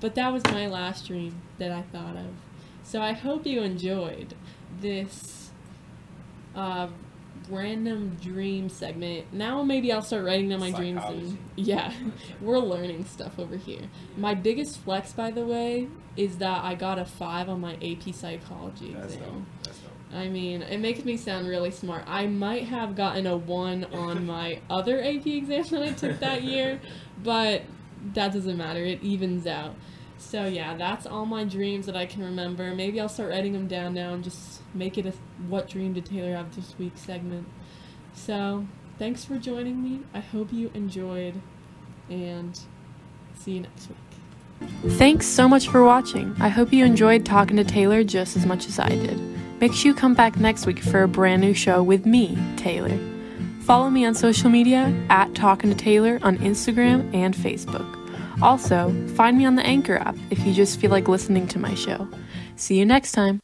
But 0.00 0.14
that 0.14 0.32
was 0.32 0.44
my 0.44 0.66
last 0.68 1.08
dream 1.08 1.42
that 1.58 1.72
I 1.72 1.82
thought 1.82 2.16
of. 2.16 2.28
So 2.84 3.02
I 3.02 3.12
hope 3.12 3.44
you 3.44 3.60
enjoyed 3.62 4.34
this 4.80 5.50
uh, 6.54 6.88
random 7.50 8.16
dream 8.22 8.68
segment. 8.68 9.32
Now 9.32 9.62
maybe 9.62 9.92
I'll 9.92 10.02
start 10.02 10.24
writing 10.24 10.48
down 10.48 10.60
my 10.60 10.70
dreams 10.70 11.02
and 11.06 11.38
yeah, 11.56 11.92
we're 12.40 12.58
learning 12.58 13.04
stuff 13.04 13.38
over 13.38 13.56
here. 13.56 13.82
My 14.16 14.34
biggest 14.34 14.78
flex, 14.78 15.12
by 15.12 15.30
the 15.30 15.44
way, 15.44 15.88
is 16.16 16.38
that 16.38 16.64
I 16.64 16.74
got 16.74 16.98
a 16.98 17.04
five 17.04 17.48
on 17.48 17.60
my 17.60 17.74
AP 17.74 18.14
psychology 18.14 18.94
That's 18.94 19.14
exam. 19.14 19.28
dope. 19.28 19.42
That's 19.64 19.78
dope. 19.78 19.87
I 20.12 20.28
mean, 20.28 20.62
it 20.62 20.78
makes 20.78 21.04
me 21.04 21.16
sound 21.16 21.48
really 21.48 21.70
smart. 21.70 22.04
I 22.06 22.26
might 22.26 22.64
have 22.64 22.96
gotten 22.96 23.26
a 23.26 23.36
one 23.36 23.84
on 23.92 24.26
my 24.26 24.60
other 24.70 25.00
AP 25.02 25.26
exam 25.26 25.64
that 25.70 25.82
I 25.82 25.92
took 25.92 26.20
that 26.20 26.42
year, 26.42 26.80
but 27.22 27.62
that 28.14 28.32
doesn't 28.32 28.56
matter. 28.56 28.82
It 28.82 29.02
evens 29.02 29.46
out. 29.46 29.74
So 30.18 30.46
yeah, 30.46 30.76
that's 30.76 31.06
all 31.06 31.26
my 31.26 31.44
dreams 31.44 31.86
that 31.86 31.96
I 31.96 32.06
can 32.06 32.24
remember. 32.24 32.74
Maybe 32.74 33.00
I'll 33.00 33.08
start 33.08 33.30
writing 33.30 33.52
them 33.52 33.68
down 33.68 33.94
now 33.94 34.14
and 34.14 34.24
just 34.24 34.62
make 34.74 34.98
it 34.98 35.06
a 35.06 35.12
what 35.48 35.68
dream 35.68 35.92
did 35.92 36.06
Taylor 36.06 36.34
have 36.34 36.54
this 36.56 36.76
week 36.78 36.94
segment. 36.96 37.46
So, 38.14 38.66
thanks 38.98 39.24
for 39.24 39.38
joining 39.38 39.80
me. 39.80 40.00
I 40.12 40.18
hope 40.18 40.52
you 40.52 40.72
enjoyed 40.74 41.40
and 42.10 42.58
See 43.38 43.52
you 43.52 43.60
next 43.60 43.88
week. 43.88 44.92
Thanks 44.98 45.26
so 45.26 45.48
much 45.48 45.68
for 45.68 45.84
watching. 45.84 46.34
I 46.40 46.48
hope 46.48 46.72
you 46.72 46.84
enjoyed 46.84 47.24
talking 47.24 47.56
to 47.56 47.64
Taylor 47.64 48.02
just 48.02 48.36
as 48.36 48.44
much 48.44 48.66
as 48.66 48.78
I 48.78 48.88
did. 48.88 49.18
Make 49.60 49.72
sure 49.72 49.90
you 49.90 49.94
come 49.94 50.14
back 50.14 50.38
next 50.38 50.66
week 50.66 50.78
for 50.78 51.02
a 51.02 51.08
brand 51.08 51.42
new 51.42 51.54
show 51.54 51.82
with 51.82 52.06
me, 52.06 52.38
Taylor. 52.56 52.98
Follow 53.62 53.90
me 53.90 54.04
on 54.04 54.14
social 54.14 54.50
media 54.50 54.94
at 55.10 55.34
Talking 55.34 55.70
to 55.70 55.76
Taylor 55.76 56.18
on 56.22 56.38
Instagram 56.38 57.12
and 57.12 57.34
Facebook. 57.34 57.94
Also, 58.40 58.94
find 59.14 59.36
me 59.36 59.44
on 59.44 59.56
the 59.56 59.66
Anchor 59.66 59.96
app 59.96 60.16
if 60.30 60.46
you 60.46 60.54
just 60.54 60.80
feel 60.80 60.90
like 60.90 61.08
listening 61.08 61.46
to 61.48 61.58
my 61.58 61.74
show. 61.74 62.08
See 62.56 62.78
you 62.78 62.86
next 62.86 63.12
time. 63.12 63.40